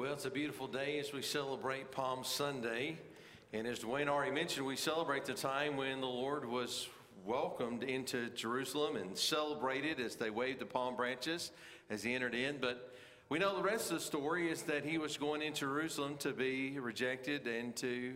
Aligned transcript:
Well, 0.00 0.14
it's 0.14 0.24
a 0.24 0.30
beautiful 0.30 0.66
day 0.66 0.98
as 0.98 1.12
we 1.12 1.20
celebrate 1.20 1.92
Palm 1.92 2.24
Sunday. 2.24 2.96
And 3.52 3.66
as 3.66 3.80
Dwayne 3.80 4.08
already 4.08 4.30
mentioned, 4.30 4.64
we 4.64 4.74
celebrate 4.74 5.26
the 5.26 5.34
time 5.34 5.76
when 5.76 6.00
the 6.00 6.06
Lord 6.06 6.46
was 6.46 6.88
welcomed 7.26 7.82
into 7.82 8.30
Jerusalem 8.30 8.96
and 8.96 9.14
celebrated 9.14 10.00
as 10.00 10.16
they 10.16 10.30
waved 10.30 10.60
the 10.60 10.64
palm 10.64 10.96
branches 10.96 11.52
as 11.90 12.02
he 12.02 12.14
entered 12.14 12.34
in. 12.34 12.56
But 12.62 12.94
we 13.28 13.38
know 13.38 13.54
the 13.54 13.62
rest 13.62 13.90
of 13.90 13.98
the 13.98 14.02
story 14.02 14.50
is 14.50 14.62
that 14.62 14.86
he 14.86 14.96
was 14.96 15.18
going 15.18 15.42
into 15.42 15.66
Jerusalem 15.66 16.16
to 16.20 16.32
be 16.32 16.78
rejected 16.78 17.46
and 17.46 17.76
to, 17.76 18.14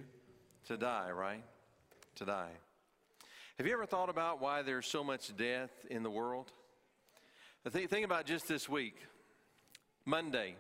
to 0.69 0.79
die, 0.79 1.11
right? 1.11 1.45
To 2.15 2.25
die. 2.25 2.53
Have 3.59 3.67
you 3.67 3.75
ever 3.75 3.85
thought 3.85 4.09
about 4.09 4.41
why 4.41 4.63
there's 4.63 4.87
so 4.87 5.05
much 5.05 5.37
death 5.37 5.85
in 5.91 6.03
the 6.03 6.11
world? 6.11 6.51
Think, 7.69 7.91
think 7.91 8.07
about 8.07 8.25
just 8.25 8.49
this 8.49 8.71
week. 8.71 8.97
Monday, 10.07 10.57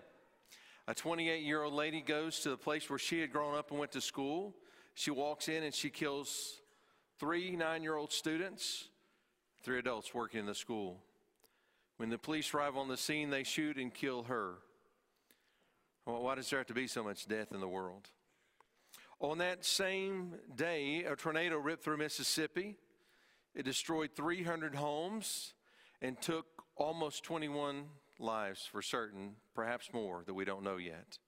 a 0.86 0.94
28 0.94 1.42
year 1.42 1.62
old 1.62 1.74
lady 1.74 2.00
goes 2.00 2.40
to 2.40 2.50
the 2.50 2.56
place 2.56 2.90
where 2.90 2.98
she 2.98 3.20
had 3.20 3.32
grown 3.32 3.56
up 3.56 3.70
and 3.70 3.78
went 3.78 3.92
to 3.92 4.00
school. 4.00 4.54
She 4.94 5.10
walks 5.10 5.48
in 5.48 5.62
and 5.62 5.74
she 5.74 5.90
kills 5.90 6.60
three 7.18 7.56
nine 7.56 7.82
year 7.82 7.96
old 7.96 8.12
students, 8.12 8.88
three 9.62 9.78
adults 9.78 10.12
working 10.12 10.40
in 10.40 10.46
the 10.46 10.54
school. 10.54 11.00
When 11.96 12.10
the 12.10 12.18
police 12.18 12.52
arrive 12.52 12.76
on 12.76 12.88
the 12.88 12.96
scene, 12.96 13.30
they 13.30 13.44
shoot 13.44 13.76
and 13.76 13.92
kill 13.92 14.24
her. 14.24 14.54
Well, 16.06 16.22
why 16.22 16.34
does 16.34 16.50
there 16.50 16.58
have 16.58 16.66
to 16.66 16.74
be 16.74 16.86
so 16.86 17.02
much 17.02 17.26
death 17.26 17.52
in 17.52 17.60
the 17.60 17.68
world? 17.68 18.10
On 19.20 19.38
that 19.38 19.64
same 19.64 20.34
day, 20.54 21.04
a 21.04 21.16
tornado 21.16 21.56
ripped 21.56 21.84
through 21.84 21.96
Mississippi. 21.96 22.76
It 23.54 23.64
destroyed 23.64 24.10
300 24.14 24.74
homes 24.74 25.54
and 26.02 26.20
took 26.20 26.46
almost 26.76 27.22
21 27.22 27.84
lives 28.18 28.68
for 28.70 28.82
certain, 28.82 29.36
perhaps 29.54 29.92
more 29.92 30.22
that 30.26 30.34
we 30.34 30.44
don't 30.44 30.62
know 30.62 30.76
yet. 30.76 31.18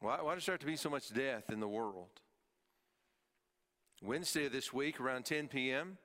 Why, 0.00 0.22
why 0.22 0.34
does 0.34 0.46
there 0.46 0.54
have 0.54 0.60
to 0.60 0.66
be 0.66 0.76
so 0.76 0.90
much 0.90 1.12
death 1.12 1.50
in 1.50 1.60
the 1.60 1.68
world? 1.68 2.20
Wednesday 4.02 4.46
of 4.46 4.52
this 4.52 4.72
week, 4.72 4.98
around 4.98 5.26
10 5.26 5.48
p.m., 5.48 5.98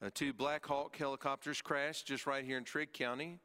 uh, 0.00 0.10
two 0.14 0.32
Black 0.32 0.64
Hawk 0.64 0.96
helicopters 0.96 1.60
crashed 1.60 2.06
just 2.06 2.26
right 2.26 2.44
here 2.44 2.56
in 2.56 2.64
Trigg 2.64 2.92
County, 2.92 3.40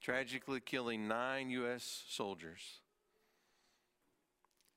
tragically 0.00 0.60
killing 0.60 1.06
nine 1.06 1.50
U.S. 1.50 2.04
soldiers. 2.08 2.80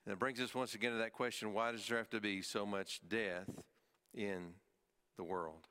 That 0.06 0.20
brings 0.20 0.42
us 0.42 0.54
once 0.54 0.76
again 0.76 0.92
to 0.92 0.98
that 0.98 1.14
question 1.14 1.54
why 1.54 1.72
does 1.72 1.88
there 1.88 1.98
have 1.98 2.10
to 2.10 2.20
be 2.20 2.42
so 2.42 2.66
much 2.66 3.00
death 3.08 3.50
in 4.14 4.54
the 5.18 5.24
world? 5.24 5.68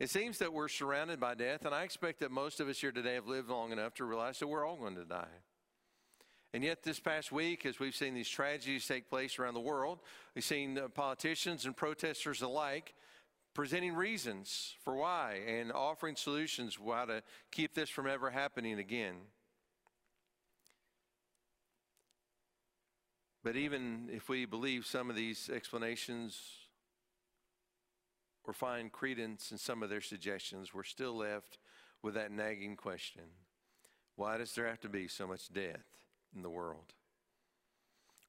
It 0.00 0.10
seems 0.10 0.38
that 0.38 0.52
we're 0.52 0.68
surrounded 0.68 1.20
by 1.20 1.34
death, 1.34 1.64
and 1.64 1.74
I 1.74 1.82
expect 1.82 2.20
that 2.20 2.30
most 2.30 2.58
of 2.60 2.68
us 2.68 2.80
here 2.80 2.90
today 2.90 3.14
have 3.14 3.28
lived 3.28 3.48
long 3.48 3.70
enough 3.70 3.94
to 3.94 4.04
realize 4.04 4.38
that 4.40 4.48
we're 4.48 4.66
all 4.66 4.76
going 4.76 4.96
to 4.96 5.04
die. 5.04 5.26
And 6.52 6.62
yet, 6.62 6.82
this 6.82 7.00
past 7.00 7.32
week, 7.32 7.66
as 7.66 7.80
we've 7.80 7.94
seen 7.94 8.14
these 8.14 8.28
tragedies 8.28 8.86
take 8.86 9.08
place 9.08 9.38
around 9.38 9.54
the 9.54 9.60
world, 9.60 10.00
we've 10.34 10.44
seen 10.44 10.78
uh, 10.78 10.88
politicians 10.88 11.64
and 11.64 11.76
protesters 11.76 12.42
alike 12.42 12.94
presenting 13.54 13.94
reasons 13.94 14.74
for 14.82 14.96
why 14.96 15.40
and 15.46 15.72
offering 15.72 16.16
solutions 16.16 16.76
how 16.84 17.04
to 17.04 17.22
keep 17.52 17.74
this 17.74 17.88
from 17.88 18.06
ever 18.06 18.30
happening 18.30 18.78
again. 18.78 19.14
But 23.44 23.56
even 23.56 24.08
if 24.12 24.28
we 24.28 24.44
believe 24.44 24.86
some 24.86 25.10
of 25.10 25.16
these 25.16 25.50
explanations 25.54 26.40
or 28.46 28.52
find 28.52 28.92
credence 28.92 29.50
in 29.50 29.58
some 29.58 29.82
of 29.82 29.90
their 29.90 30.00
suggestions, 30.00 30.74
we're 30.74 30.84
still 30.84 31.16
left 31.16 31.58
with 32.02 32.14
that 32.14 32.30
nagging 32.30 32.76
question 32.76 33.22
why 34.16 34.38
does 34.38 34.54
there 34.54 34.66
have 34.66 34.80
to 34.80 34.88
be 34.88 35.08
so 35.08 35.26
much 35.26 35.52
death 35.52 35.84
in 36.34 36.42
the 36.42 36.50
world? 36.50 36.94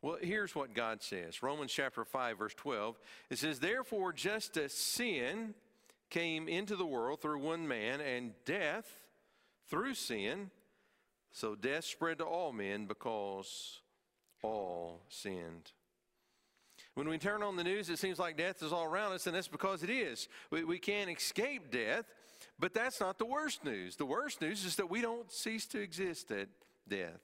Well, 0.01 0.17
here's 0.21 0.55
what 0.55 0.73
God 0.73 1.01
says 1.01 1.41
Romans 1.41 1.71
chapter 1.71 2.03
5, 2.03 2.37
verse 2.37 2.53
12. 2.53 2.99
It 3.29 3.39
says, 3.39 3.59
Therefore, 3.59 4.13
just 4.13 4.57
as 4.57 4.73
sin 4.73 5.53
came 6.09 6.47
into 6.47 6.75
the 6.75 6.85
world 6.85 7.21
through 7.21 7.39
one 7.39 7.67
man, 7.67 8.01
and 8.01 8.33
death 8.45 8.87
through 9.67 9.95
sin, 9.95 10.51
so 11.31 11.55
death 11.55 11.85
spread 11.85 12.19
to 12.19 12.23
all 12.23 12.51
men 12.51 12.85
because 12.85 13.81
all 14.41 15.01
sinned. 15.09 15.71
When 16.95 17.09
we 17.09 17.17
turn 17.17 17.43
on 17.43 17.57
the 17.57 17.63
news, 17.63 17.89
it 17.89 17.99
seems 17.99 18.19
like 18.19 18.37
death 18.37 18.63
is 18.63 18.71
all 18.71 18.85
around 18.85 19.11
us, 19.11 19.27
and 19.27 19.35
that's 19.35 19.49
because 19.49 19.83
it 19.83 19.89
is. 19.89 20.29
We, 20.49 20.63
we 20.63 20.79
can't 20.79 21.09
escape 21.09 21.69
death, 21.69 22.05
but 22.57 22.73
that's 22.73 23.01
not 23.01 23.19
the 23.19 23.25
worst 23.25 23.65
news. 23.65 23.97
The 23.97 24.05
worst 24.05 24.41
news 24.41 24.63
is 24.63 24.77
that 24.77 24.89
we 24.89 25.01
don't 25.01 25.29
cease 25.29 25.65
to 25.67 25.81
exist 25.81 26.31
at 26.31 26.47
death. 26.87 27.19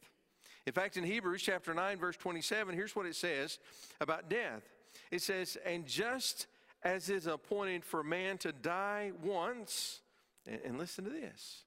In 0.67 0.73
fact, 0.73 0.97
in 0.97 1.05
Hebrews 1.05 1.41
chapter 1.41 1.73
9, 1.73 1.97
verse 1.97 2.17
27, 2.17 2.75
here's 2.75 2.95
what 2.95 3.05
it 3.05 3.15
says 3.15 3.59
about 3.99 4.29
death 4.29 4.63
it 5.09 5.21
says, 5.21 5.57
And 5.65 5.85
just 5.85 6.47
as 6.83 7.09
is 7.09 7.25
appointed 7.27 7.85
for 7.85 8.03
man 8.03 8.37
to 8.39 8.51
die 8.51 9.13
once, 9.23 10.01
and, 10.45 10.59
and 10.65 10.77
listen 10.77 11.05
to 11.05 11.09
this, 11.09 11.63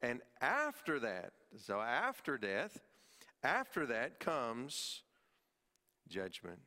and 0.00 0.22
after 0.40 0.98
that, 1.00 1.32
so 1.58 1.80
after 1.80 2.38
death, 2.38 2.80
after 3.42 3.84
that 3.86 4.20
comes 4.20 5.02
judgment. 6.08 6.60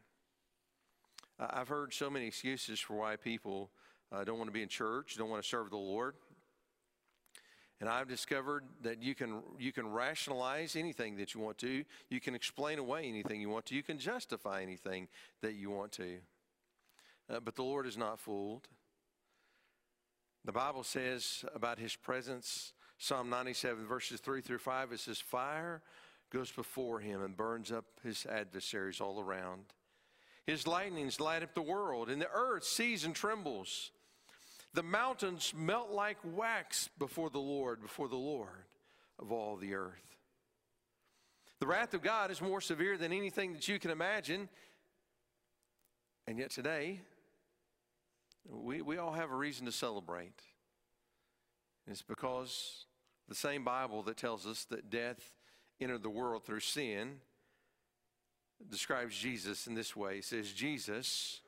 I've 1.40 1.68
heard 1.68 1.94
so 1.94 2.10
many 2.10 2.28
excuses 2.28 2.80
for 2.80 2.96
why 2.96 3.16
people 3.16 3.72
uh, 4.12 4.24
don't 4.24 4.38
want 4.38 4.50
to 4.50 4.54
be 4.54 4.62
in 4.62 4.70
church, 4.70 5.16
don't 5.18 5.30
want 5.30 5.42
to 5.42 5.48
serve 5.48 5.70
the 5.70 5.78
Lord. 5.78 6.16
And 7.82 7.90
I've 7.90 8.08
discovered 8.08 8.64
that 8.84 9.02
you 9.04 9.14
can, 9.14 9.42
you 9.60 9.74
can 9.74 9.92
rationalize 9.92 10.76
anything 10.76 11.18
that 11.18 11.34
you 11.34 11.42
want 11.42 11.58
to. 11.58 11.84
You 12.10 12.22
can 12.22 12.34
explain 12.34 12.80
away 12.80 13.06
anything 13.06 13.42
you 13.42 13.50
want 13.50 13.66
to. 13.66 13.76
You 13.76 13.84
can 13.84 13.98
justify 13.98 14.62
anything 14.62 15.10
that 15.42 15.56
you 15.56 15.70
want 15.70 15.92
to. 15.94 16.20
Uh, 17.30 17.40
but 17.42 17.56
the 17.56 17.64
Lord 17.64 17.86
is 17.86 17.98
not 17.98 18.20
fooled. 18.20 18.68
The 20.46 20.52
Bible 20.52 20.84
says 20.84 21.44
about 21.54 21.80
his 21.80 21.96
presence, 21.96 22.74
Psalm 22.98 23.30
97, 23.30 23.86
verses 23.86 24.20
3 24.22 24.42
through 24.42 24.60
5, 24.60 24.94
it 24.94 25.00
says, 25.00 25.20
Fire 25.20 25.82
goes 26.32 26.52
before 26.52 27.00
him 27.00 27.22
and 27.22 27.36
burns 27.36 27.72
up 27.72 27.86
his 28.04 28.26
adversaries 28.26 29.02
all 29.02 29.20
around. 29.20 29.66
His 30.46 30.68
lightnings 30.68 31.20
light 31.20 31.44
up 31.44 31.54
the 31.54 31.62
world, 31.62 32.10
and 32.10 32.22
the 32.22 32.30
earth 32.34 32.66
sees 32.66 33.06
and 33.06 33.16
trembles. 33.16 33.92
The 34.74 34.84
mountains 34.84 35.54
melt 35.56 35.92
like 35.92 36.18
wax 36.24 36.90
before 37.00 37.30
the 37.30 37.40
Lord, 37.40 37.82
before 37.82 38.08
the 38.08 38.16
Lord 38.16 38.66
of 39.20 39.32
all 39.32 39.56
the 39.56 39.76
earth. 39.76 40.18
The 41.60 41.68
wrath 41.68 41.94
of 41.94 42.02
God 42.02 42.30
is 42.30 42.42
more 42.42 42.60
severe 42.60 42.98
than 42.98 43.14
anything 43.14 43.54
that 43.54 43.68
you 43.68 43.80
can 43.80 43.92
imagine. 43.92 44.50
And 46.28 46.38
yet 46.38 46.50
today, 46.50 47.00
we, 48.50 48.82
we 48.82 48.98
all 48.98 49.14
have 49.14 49.32
a 49.32 49.36
reason 49.36 49.66
to 49.68 49.72
celebrate. 49.72 50.42
It's 51.88 52.02
because 52.02 52.86
the 53.30 53.36
same 53.36 53.64
Bible 53.64 54.04
that 54.04 54.18
tells 54.18 54.46
us 54.46 54.66
that 54.66 54.90
death 54.90 55.34
entered 55.80 56.04
the 56.04 56.10
world 56.10 56.44
through 56.44 56.60
sin 56.62 57.20
describes 58.70 59.18
Jesus 59.18 59.68
in 59.68 59.76
this 59.76 59.96
way. 59.96 60.18
He 60.18 60.22
says, 60.22 60.52
Jesus 60.52 61.42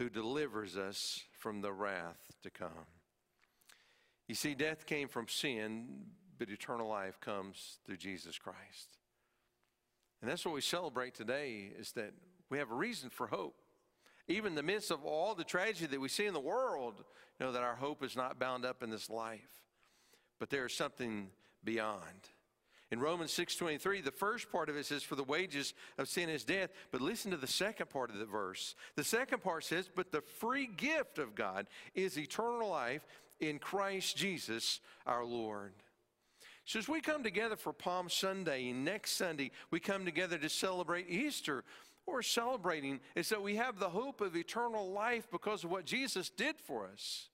who 0.00 0.08
delivers 0.08 0.78
us 0.78 1.24
from 1.38 1.60
the 1.60 1.72
wrath 1.72 2.32
to 2.42 2.48
come. 2.48 2.86
You 4.28 4.34
see, 4.34 4.54
death 4.54 4.86
came 4.86 5.08
from 5.08 5.28
sin, 5.28 6.06
but 6.38 6.48
eternal 6.48 6.88
life 6.88 7.20
comes 7.20 7.78
through 7.84 7.98
Jesus 7.98 8.38
Christ. 8.38 8.96
And 10.22 10.30
that's 10.30 10.46
what 10.46 10.54
we 10.54 10.62
celebrate 10.62 11.14
today 11.14 11.70
is 11.78 11.92
that 11.92 12.12
we 12.48 12.56
have 12.56 12.70
a 12.70 12.74
reason 12.74 13.10
for 13.10 13.26
hope. 13.26 13.56
Even 14.26 14.52
in 14.52 14.54
the 14.54 14.62
midst 14.62 14.90
of 14.90 15.04
all 15.04 15.34
the 15.34 15.44
tragedy 15.44 15.86
that 15.86 16.00
we 16.00 16.08
see 16.08 16.24
in 16.24 16.32
the 16.34 16.40
world, 16.40 17.04
you 17.38 17.44
know 17.44 17.52
that 17.52 17.62
our 17.62 17.76
hope 17.76 18.02
is 18.02 18.16
not 18.16 18.38
bound 18.38 18.64
up 18.64 18.82
in 18.82 18.88
this 18.88 19.10
life, 19.10 19.64
but 20.38 20.48
there 20.48 20.64
is 20.64 20.72
something 20.72 21.28
beyond. 21.62 22.30
In 22.90 22.98
Romans 22.98 23.32
6:23, 23.32 24.00
the 24.00 24.10
first 24.10 24.50
part 24.50 24.68
of 24.68 24.76
it 24.76 24.84
says 24.84 25.04
for 25.04 25.14
the 25.14 25.22
wages 25.22 25.74
of 25.96 26.08
sin 26.08 26.28
is 26.28 26.44
death, 26.44 26.70
but 26.90 27.00
listen 27.00 27.30
to 27.30 27.36
the 27.36 27.46
second 27.46 27.88
part 27.88 28.10
of 28.10 28.16
the 28.16 28.26
verse. 28.26 28.74
The 28.96 29.04
second 29.04 29.42
part 29.42 29.64
says, 29.64 29.88
"But 29.88 30.10
the 30.10 30.22
free 30.22 30.66
gift 30.66 31.18
of 31.18 31.36
God 31.36 31.68
is 31.94 32.18
eternal 32.18 32.68
life 32.68 33.06
in 33.38 33.60
Christ 33.60 34.16
Jesus 34.16 34.80
our 35.06 35.24
Lord." 35.24 35.74
So 36.64 36.78
as 36.78 36.88
we 36.88 37.00
come 37.00 37.22
together 37.22 37.56
for 37.56 37.72
Palm 37.72 38.10
Sunday, 38.10 38.72
next 38.72 39.12
Sunday 39.12 39.52
we 39.70 39.80
come 39.80 40.04
together 40.04 40.36
to 40.38 40.48
celebrate 40.48 41.08
Easter, 41.08 41.64
we're 42.06 42.22
celebrating 42.22 43.00
is 43.14 43.28
that 43.28 43.42
we 43.42 43.56
have 43.56 43.78
the 43.78 43.90
hope 43.90 44.20
of 44.20 44.36
eternal 44.36 44.90
life 44.90 45.30
because 45.30 45.64
of 45.64 45.70
what 45.70 45.84
Jesus 45.84 46.28
did 46.28 46.60
for 46.60 46.86
us. 46.86 47.29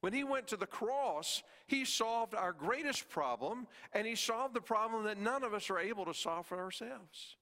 When 0.00 0.12
he 0.12 0.24
went 0.24 0.48
to 0.48 0.56
the 0.56 0.66
cross, 0.66 1.42
he 1.66 1.84
solved 1.84 2.34
our 2.34 2.52
greatest 2.52 3.08
problem, 3.10 3.66
and 3.92 4.06
he 4.06 4.14
solved 4.14 4.54
the 4.54 4.60
problem 4.60 5.04
that 5.04 5.18
none 5.18 5.44
of 5.44 5.52
us 5.52 5.68
are 5.70 5.78
able 5.78 6.06
to 6.06 6.14
solve 6.14 6.46
for 6.46 6.58
ourselves. 6.58 7.36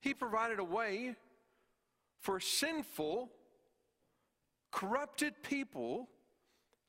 He 0.00 0.14
provided 0.14 0.58
a 0.58 0.64
way 0.64 1.14
for 2.20 2.40
sinful, 2.40 3.30
corrupted 4.72 5.42
people 5.42 6.08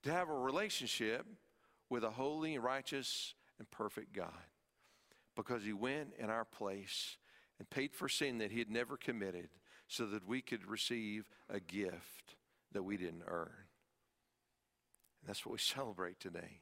to 0.03 0.11
have 0.11 0.29
a 0.29 0.33
relationship 0.33 1.25
with 1.89 2.03
a 2.03 2.09
holy, 2.09 2.57
righteous, 2.57 3.35
and 3.59 3.69
perfect 3.69 4.13
God. 4.13 4.33
because 5.35 5.63
he 5.63 5.73
went 5.73 6.13
in 6.17 6.29
our 6.29 6.45
place 6.45 7.17
and 7.59 7.69
paid 7.69 7.93
for 7.93 8.09
sin 8.09 8.37
that 8.39 8.51
he 8.51 8.59
had 8.59 8.69
never 8.69 8.97
committed 8.97 9.49
so 9.87 10.05
that 10.07 10.27
we 10.27 10.41
could 10.41 10.65
receive 10.65 11.29
a 11.49 11.59
gift 11.59 12.35
that 12.71 12.83
we 12.83 12.97
didn't 12.97 13.23
earn. 13.27 13.64
And 15.25 15.29
that's 15.29 15.43
what 15.43 15.53
we 15.53 15.57
celebrate 15.57 16.19
today. 16.19 16.59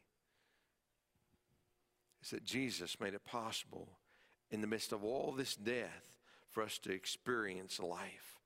Is 2.23 2.29
that 2.29 2.45
Jesus 2.45 2.97
made 3.01 3.13
it 3.13 3.25
possible 3.25 3.89
in 4.51 4.61
the 4.61 4.67
midst 4.67 4.93
of 4.93 5.03
all 5.03 5.33
this 5.33 5.53
death 5.53 6.15
for 6.49 6.63
us 6.63 6.77
to 6.77 6.93
experience 6.93 7.77
life. 7.77 8.39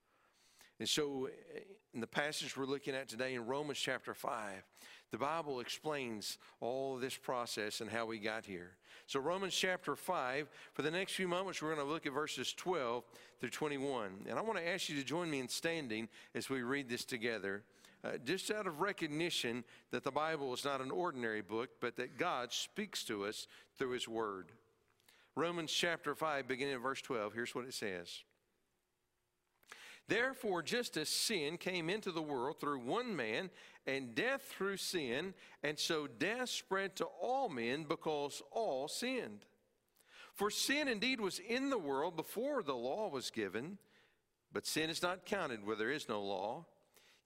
And 0.80 0.90
so, 0.90 1.30
eh, 1.54 1.60
in 1.94 2.02
the 2.02 2.08
passage 2.08 2.58
we're 2.58 2.66
looking 2.66 2.96
at 2.96 3.08
today 3.08 3.36
in 3.36 3.46
Romans 3.46 3.78
chapter 3.78 4.16
5, 4.16 4.64
the 5.12 5.18
Bible 5.20 5.60
explains 5.60 6.40
all 6.62 6.98
this 6.98 7.16
process 7.16 7.80
and 7.80 7.90
how 7.90 8.08
we 8.08 8.18
got 8.18 8.44
here. 8.44 8.72
So, 9.06 9.20
Romans 9.20 9.56
chapter 9.56 9.96
5, 9.96 10.50
for 10.74 10.82
the 10.82 10.92
next 10.92 11.14
few 11.14 11.28
moments, 11.28 11.62
we're 11.62 11.74
going 11.76 11.86
to 11.86 11.94
look 11.94 12.08
at 12.08 12.14
verses 12.14 12.54
12 12.54 13.04
through 13.40 13.50
21. 13.50 14.26
And 14.28 14.40
I 14.40 14.42
want 14.42 14.58
to 14.58 14.68
ask 14.68 14.90
you 14.90 14.96
to 14.98 15.04
join 15.04 15.30
me 15.30 15.40
in 15.40 15.48
standing 15.48 16.10
as 16.34 16.50
we 16.50 16.64
read 16.64 16.90
this 16.90 17.06
together, 17.06 17.64
uh, 18.04 18.18
just 18.24 18.52
out 18.52 18.68
of 18.68 18.80
recognition 18.80 19.64
that 19.92 20.04
the 20.04 20.12
Bible 20.12 20.54
is 20.54 20.66
not 20.66 20.82
an 20.82 20.92
ordinary 20.92 21.42
book, 21.42 21.70
but 21.82 21.96
that 21.98 22.18
God 22.18 22.54
speaks 22.54 23.04
to 23.06 23.26
us 23.26 23.48
through 23.78 23.92
His 23.92 24.08
Word. 24.08 24.52
Romans 25.36 25.72
chapter 25.72 26.16
5, 26.16 26.48
beginning 26.48 26.76
at 26.76 26.82
verse 26.82 27.02
12, 27.02 27.34
here's 27.34 27.54
what 27.54 27.66
it 27.66 27.74
says. 27.74 28.24
Therefore, 30.08 30.64
just 30.64 30.96
as 30.96 31.10
sin 31.10 31.58
came 31.58 31.90
into 31.90 32.12
the 32.12 32.22
world 32.22 32.60
through 32.60 32.80
one 32.80 33.16
man, 33.16 33.50
and 33.86 34.16
death 34.16 34.42
through 34.42 34.78
sin, 34.78 35.34
and 35.64 35.78
so 35.78 36.08
death 36.08 36.50
spread 36.50 36.96
to 36.98 37.06
all 37.22 37.50
men 37.50 37.86
because 37.88 38.42
all 38.52 38.88
sinned. 38.88 39.46
For 40.34 40.52
sin 40.52 40.88
indeed 40.88 41.20
was 41.20 41.40
in 41.40 41.70
the 41.70 41.78
world 41.78 42.16
before 42.16 42.62
the 42.62 42.76
law 42.76 43.10
was 43.10 43.32
given, 43.32 43.78
but 44.54 44.68
sin 44.68 44.90
is 44.90 45.02
not 45.02 45.26
counted 45.26 45.66
where 45.66 45.76
there 45.76 45.92
is 45.92 46.08
no 46.08 46.22
law. 46.22 46.66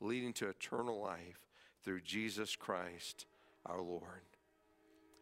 leading 0.00 0.32
to 0.34 0.48
eternal 0.48 1.00
life 1.00 1.40
through 1.84 2.00
Jesus 2.00 2.56
Christ 2.56 3.26
our 3.66 3.80
Lord. 3.80 4.22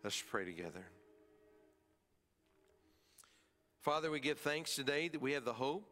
Let's 0.03 0.23
pray 0.23 0.45
together. 0.45 0.87
Father, 3.81 4.11
we 4.11 4.21
give 4.21 4.39
thanks 4.39 4.75
today 4.75 5.09
that 5.09 5.21
we 5.21 5.33
have 5.33 5.45
the 5.45 5.53
hope 5.53 5.89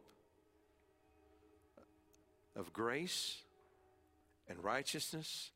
of 2.55 2.73
grace 2.73 3.43
and 4.49 4.63
righteousness 4.63 5.51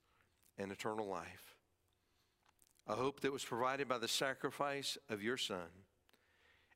and 0.58 0.72
eternal 0.72 1.06
life. 1.06 1.54
A 2.86 2.94
hope 2.94 3.20
that 3.20 3.32
was 3.32 3.44
provided 3.44 3.88
by 3.88 3.98
the 3.98 4.08
sacrifice 4.08 4.98
of 5.08 5.22
your 5.22 5.36
Son. 5.36 5.68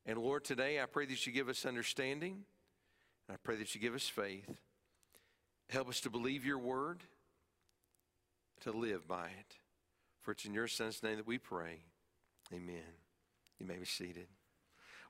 And 0.06 0.18
Lord, 0.18 0.44
today 0.44 0.80
I 0.80 0.86
pray 0.86 1.06
that 1.06 1.26
you 1.26 1.32
give 1.32 1.48
us 1.48 1.66
understanding, 1.66 2.44
and 3.26 3.34
I 3.34 3.38
pray 3.42 3.56
that 3.56 3.74
you 3.74 3.80
give 3.80 3.94
us 3.94 4.06
faith. 4.06 4.60
Help 5.68 5.88
us 5.88 6.00
to 6.00 6.10
believe 6.10 6.44
your 6.44 6.58
word, 6.58 7.02
to 8.60 8.72
live 8.72 9.08
by 9.08 9.26
it. 9.26 9.56
For 10.22 10.32
it's 10.32 10.44
in 10.44 10.54
your 10.54 10.68
Son's 10.68 11.02
name 11.02 11.16
that 11.16 11.26
we 11.26 11.38
pray. 11.38 11.80
Amen. 12.52 12.82
You 13.58 13.66
may 13.66 13.76
be 13.76 13.84
seated. 13.84 14.26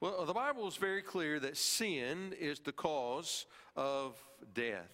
Well, 0.01 0.25
the 0.25 0.35
Bible 0.35 0.67
is 0.67 0.77
very 0.77 1.03
clear 1.03 1.39
that 1.41 1.57
sin 1.57 2.35
is 2.39 2.61
the 2.61 2.73
cause 2.73 3.47
of 3.77 4.17
death. 4.53 4.91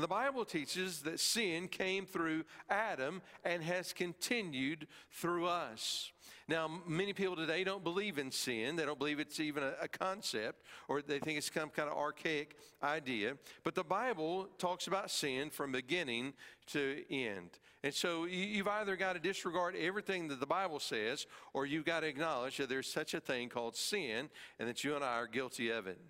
And 0.00 0.02
the 0.02 0.08
Bible 0.08 0.46
teaches 0.46 1.02
that 1.02 1.20
sin 1.20 1.68
came 1.68 2.06
through 2.06 2.44
Adam 2.70 3.20
and 3.44 3.62
has 3.62 3.92
continued 3.92 4.86
through 5.10 5.44
us. 5.44 6.10
Now, 6.48 6.70
many 6.86 7.12
people 7.12 7.36
today 7.36 7.64
don't 7.64 7.84
believe 7.84 8.16
in 8.16 8.30
sin. 8.30 8.76
They 8.76 8.86
don't 8.86 8.98
believe 8.98 9.20
it's 9.20 9.40
even 9.40 9.62
a, 9.62 9.74
a, 9.82 9.88
concept, 9.88 10.64
or 10.88 11.02
they 11.02 11.18
think 11.18 11.36
it's 11.36 11.52
some 11.52 11.68
kind 11.68 11.90
of 11.90 11.98
archaic 11.98 12.56
idea. 12.82 13.36
But 13.62 13.74
the 13.74 13.84
Bible 13.84 14.48
talks 14.56 14.86
about 14.86 15.10
sin 15.10 15.50
from 15.50 15.70
beginning 15.70 16.32
to 16.68 17.04
end. 17.10 17.50
And 17.84 17.92
so 17.92 18.24
you've 18.24 18.68
either 18.68 18.96
got 18.96 19.12
to 19.12 19.20
disregard 19.20 19.76
everything 19.76 20.28
that 20.28 20.40
the 20.40 20.46
Bible 20.46 20.80
says, 20.80 21.26
or 21.52 21.66
you've 21.66 21.84
got 21.84 22.00
to 22.00 22.06
acknowledge 22.06 22.56
that 22.56 22.70
there's 22.70 22.90
such 22.90 23.12
a 23.12 23.20
thing 23.20 23.50
called 23.50 23.76
sin, 23.76 24.30
and 24.58 24.66
that 24.66 24.82
you 24.82 24.94
and 24.94 25.04
I 25.04 25.16
are 25.16 25.26
guilty 25.26 25.68
of 25.68 25.86
it. 25.86 26.00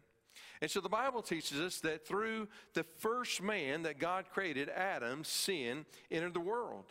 And 0.61 0.71
so 0.71 0.81
the 0.81 0.89
Bible 0.89 1.23
teaches 1.23 1.59
us 1.59 1.81
that 1.81 2.07
through 2.07 2.49
the 2.75 2.85
first 2.85 3.43
man 3.43 3.83
that 3.83 3.99
God 3.99 4.27
created, 4.33 4.69
Adam, 4.69 5.25
sin 5.25 5.87
entered 6.11 6.35
the 6.35 6.41
world. 6.41 6.85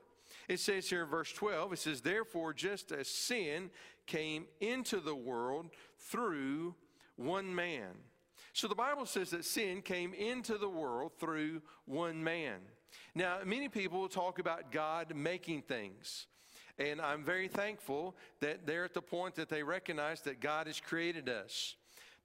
It 0.47 0.59
says 0.59 0.89
here 0.89 1.03
in 1.03 1.09
verse 1.09 1.31
12, 1.31 1.73
it 1.73 1.79
says, 1.79 2.01
Therefore, 2.01 2.53
just 2.53 2.91
as 2.91 3.07
sin 3.07 3.69
came 4.07 4.45
into 4.59 4.99
the 4.99 5.15
world 5.15 5.69
through 5.99 6.73
one 7.15 7.53
man. 7.53 7.89
So 8.53 8.67
the 8.67 8.75
Bible 8.75 9.05
says 9.05 9.29
that 9.29 9.45
sin 9.45 9.81
came 9.81 10.13
into 10.13 10.57
the 10.57 10.69
world 10.69 11.11
through 11.19 11.61
one 11.85 12.23
man. 12.23 12.57
Now, 13.13 13.37
many 13.45 13.69
people 13.69 14.07
talk 14.09 14.39
about 14.39 14.71
God 14.71 15.13
making 15.15 15.61
things. 15.63 16.25
And 16.79 16.99
I'm 17.01 17.23
very 17.23 17.47
thankful 17.47 18.15
that 18.39 18.65
they're 18.65 18.85
at 18.85 18.93
the 18.93 19.01
point 19.01 19.35
that 19.35 19.49
they 19.49 19.61
recognize 19.61 20.21
that 20.21 20.39
God 20.39 20.65
has 20.67 20.79
created 20.79 21.29
us. 21.29 21.75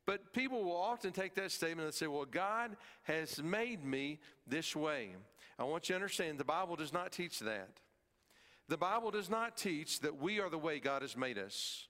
But 0.06 0.32
people 0.32 0.62
will 0.62 0.76
often 0.76 1.12
take 1.12 1.34
that 1.36 1.50
statement 1.50 1.86
and 1.86 1.94
say, 1.94 2.06
Well, 2.06 2.26
God 2.26 2.76
has 3.04 3.42
made 3.42 3.84
me 3.84 4.20
this 4.46 4.76
way. 4.76 5.10
I 5.58 5.64
want 5.64 5.88
you 5.88 5.94
to 5.94 5.96
understand 5.96 6.38
the 6.38 6.44
Bible 6.44 6.76
does 6.76 6.92
not 6.92 7.12
teach 7.12 7.40
that. 7.40 7.80
The 8.68 8.76
Bible 8.76 9.10
does 9.10 9.30
not 9.30 9.56
teach 9.56 10.00
that 10.00 10.20
we 10.20 10.40
are 10.40 10.50
the 10.50 10.58
way 10.58 10.78
God 10.78 11.02
has 11.02 11.16
made 11.16 11.38
us. 11.38 11.86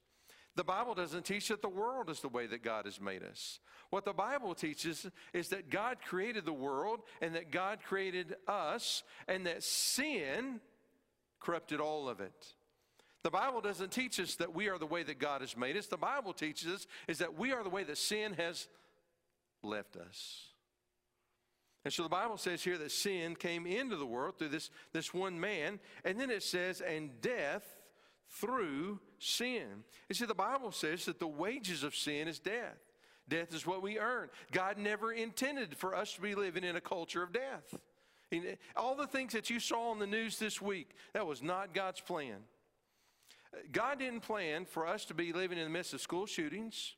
The 0.57 0.65
Bible 0.65 0.95
doesn't 0.95 1.25
teach 1.25 1.49
that 1.49 1.63
the 1.63 1.69
world 1.69 2.11
is 2.11 2.21
the 2.21 2.29
way 2.29 2.47
that 2.47 2.63
God 2.63 2.85
has 2.85 3.01
made 3.01 3.23
us. 3.25 3.59
What 3.91 4.05
the 4.05 4.13
Bible 4.13 4.55
teaches 4.55 5.07
is 5.33 5.49
that 5.49 5.71
God 5.71 5.99
created 6.05 6.45
the 6.45 6.53
world 6.53 7.01
and 7.21 7.35
that 7.35 7.51
God 7.51 7.81
created 7.85 8.37
us 8.47 9.03
and 9.27 9.47
that 9.47 9.63
sin 9.63 10.61
corrupted 11.41 11.81
all 11.81 12.09
of 12.09 12.21
it. 12.21 12.55
The 13.25 13.31
Bible 13.31 13.63
doesn't 13.63 13.91
teach 13.91 14.21
us 14.21 14.37
that 14.37 14.55
we 14.55 14.69
are 14.69 14.79
the 14.79 14.87
way 14.87 15.03
that 15.03 15.19
God 15.19 15.41
has 15.41 15.57
made 15.57 15.77
us. 15.77 15.87
The 15.87 15.97
Bible 15.97 16.35
teaches 16.35 16.73
us 16.73 16.87
is 17.09 17.19
that 17.19 17.37
we 17.37 17.53
are 17.53 17.65
the 17.65 17.71
way 17.71 17.83
that 17.83 17.99
sin 17.99 18.35
has 18.35 18.69
left 19.63 19.97
us. 19.97 20.49
And 21.87 21.93
so 21.93 22.03
the 22.03 22.11
Bible 22.11 22.37
says 22.37 22.63
here 22.63 22.79
that 22.79 22.93
sin 22.93 23.35
came 23.35 23.67
into 23.67 23.97
the 23.97 24.07
world 24.07 24.39
through 24.39 24.51
this, 24.51 24.71
this 24.93 25.13
one 25.13 25.41
man. 25.41 25.81
And 26.05 26.21
then 26.21 26.31
it 26.31 26.43
says, 26.43 26.83
and 26.83 27.19
death 27.23 27.65
through 28.29 29.01
sin. 29.19 29.85
You 30.11 30.15
see, 30.15 30.27
the 30.27 30.35
Bible 30.35 30.71
says 30.71 31.07
that 31.07 31.19
the 31.19 31.27
wages 31.27 31.83
of 31.83 31.95
sin 31.95 32.29
is 32.29 32.39
death. 32.39 32.79
Death 33.27 33.55
is 33.55 33.67
what 33.67 33.83
we 33.83 33.99
earn. 33.99 34.29
God 34.53 34.77
never 34.77 35.13
intended 35.13 35.77
for 35.77 35.95
us 35.95 36.13
to 36.15 36.21
be 36.21 36.35
living 36.35 36.65
in 36.65 36.77
a 36.77 36.81
culture 36.81 37.23
of 37.23 37.33
death. 37.33 37.75
All 38.77 38.97
the 38.97 39.07
things 39.07 39.33
that 39.33 39.49
you 39.49 39.61
saw 39.61 39.91
on 39.91 39.99
the 39.99 40.07
news 40.07 40.39
this 40.39 40.61
week, 40.61 40.91
that 41.15 41.27
was 41.27 41.43
not 41.43 41.73
God's 41.73 42.01
plan. 42.01 42.37
God 43.73 43.99
didn't 43.99 44.21
plan 44.21 44.65
for 44.65 44.87
us 44.87 45.05
to 45.07 45.15
be 45.15 45.33
living 45.33 45.59
in 45.59 45.65
the 45.65 45.71
midst 45.71 45.95
of 45.95 46.01
school 46.01 46.27
shootings. 46.27 46.95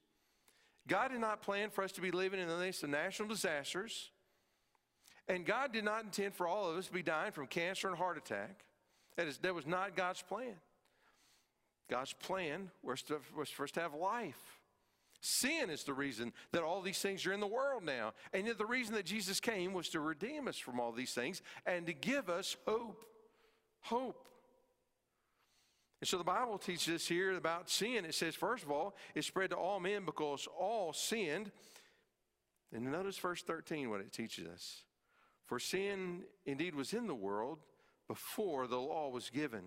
God 0.88 1.10
did 1.10 1.20
not 1.20 1.42
plan 1.42 1.70
for 1.70 1.82
us 1.82 1.92
to 1.92 2.00
be 2.00 2.10
living 2.10 2.40
in 2.40 2.48
the 2.48 2.56
midst 2.56 2.82
of 2.82 2.90
national 2.90 3.28
disasters. 3.28 4.10
And 5.28 5.44
God 5.44 5.72
did 5.72 5.84
not 5.84 6.04
intend 6.04 6.34
for 6.34 6.46
all 6.46 6.70
of 6.70 6.76
us 6.76 6.86
to 6.86 6.92
be 6.92 7.02
dying 7.02 7.32
from 7.32 7.46
cancer 7.46 7.88
and 7.88 7.96
heart 7.96 8.16
attack. 8.16 8.64
That, 9.16 9.26
is, 9.26 9.38
that 9.38 9.54
was 9.54 9.66
not 9.66 9.96
God's 9.96 10.22
plan. 10.22 10.54
God's 11.90 12.12
plan 12.12 12.70
was, 12.82 13.02
to, 13.02 13.20
was 13.36 13.50
for 13.50 13.64
us 13.64 13.70
to 13.72 13.80
have 13.80 13.94
life. 13.94 14.60
Sin 15.20 15.70
is 15.70 15.82
the 15.84 15.94
reason 15.94 16.32
that 16.52 16.62
all 16.62 16.82
these 16.82 17.00
things 17.00 17.26
are 17.26 17.32
in 17.32 17.40
the 17.40 17.46
world 17.46 17.82
now. 17.82 18.12
And 18.32 18.46
yet, 18.46 18.58
the 18.58 18.66
reason 18.66 18.94
that 18.94 19.06
Jesus 19.06 19.40
came 19.40 19.72
was 19.72 19.88
to 19.90 20.00
redeem 20.00 20.46
us 20.46 20.58
from 20.58 20.78
all 20.78 20.92
these 20.92 21.14
things 21.14 21.42
and 21.64 21.86
to 21.86 21.92
give 21.92 22.28
us 22.28 22.56
hope. 22.66 23.04
Hope. 23.80 24.28
And 26.00 26.08
so 26.08 26.18
the 26.18 26.24
Bible 26.24 26.58
teaches 26.58 26.94
us 26.94 27.06
here 27.06 27.32
about 27.36 27.70
sin. 27.70 28.04
It 28.04 28.14
says, 28.14 28.34
first 28.34 28.64
of 28.64 28.70
all, 28.70 28.94
it 29.14 29.24
spread 29.24 29.50
to 29.50 29.56
all 29.56 29.80
men 29.80 30.04
because 30.04 30.46
all 30.58 30.92
sinned. 30.92 31.50
And 32.72 32.90
notice 32.92 33.16
verse 33.16 33.42
13 33.42 33.88
what 33.88 34.00
it 34.00 34.12
teaches 34.12 34.46
us. 34.46 34.82
For 35.46 35.58
sin 35.58 36.24
indeed 36.44 36.74
was 36.74 36.92
in 36.92 37.06
the 37.06 37.14
world 37.14 37.60
before 38.08 38.66
the 38.66 38.78
law 38.78 39.08
was 39.08 39.30
given. 39.30 39.64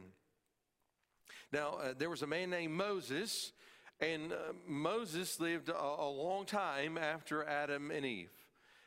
Now, 1.51 1.79
uh, 1.81 1.93
there 1.97 2.09
was 2.09 2.21
a 2.21 2.27
man 2.27 2.51
named 2.51 2.73
Moses, 2.73 3.53
and 3.99 4.31
uh, 4.31 4.53
Moses 4.67 5.39
lived 5.39 5.69
a, 5.69 5.81
a 5.81 6.09
long 6.09 6.45
time 6.45 6.97
after 6.97 7.43
Adam 7.43 7.91
and 7.91 8.05
Eve. 8.05 8.31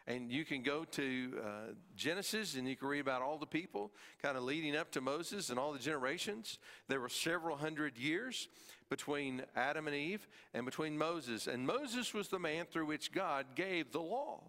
And 0.06 0.32
you 0.32 0.44
can 0.44 0.62
go 0.62 0.84
to 0.84 1.32
uh, 1.38 1.48
Genesis 1.96 2.56
and 2.56 2.68
you 2.68 2.76
can 2.76 2.88
read 2.88 3.00
about 3.00 3.22
all 3.22 3.38
the 3.38 3.46
people 3.46 3.92
kind 4.20 4.36
of 4.36 4.42
leading 4.42 4.76
up 4.76 4.90
to 4.92 5.00
Moses 5.00 5.50
and 5.50 5.58
all 5.58 5.72
the 5.72 5.78
generations. 5.78 6.58
There 6.88 7.00
were 7.00 7.08
several 7.08 7.56
hundred 7.56 7.96
years 7.96 8.48
between 8.90 9.42
Adam 9.54 9.86
and 9.86 9.96
Eve 9.96 10.26
and 10.54 10.64
between 10.64 10.98
Moses. 10.98 11.46
And 11.46 11.66
Moses 11.66 12.12
was 12.12 12.28
the 12.28 12.38
man 12.38 12.66
through 12.66 12.86
which 12.86 13.12
God 13.12 13.46
gave 13.54 13.92
the 13.92 14.00
law. 14.00 14.42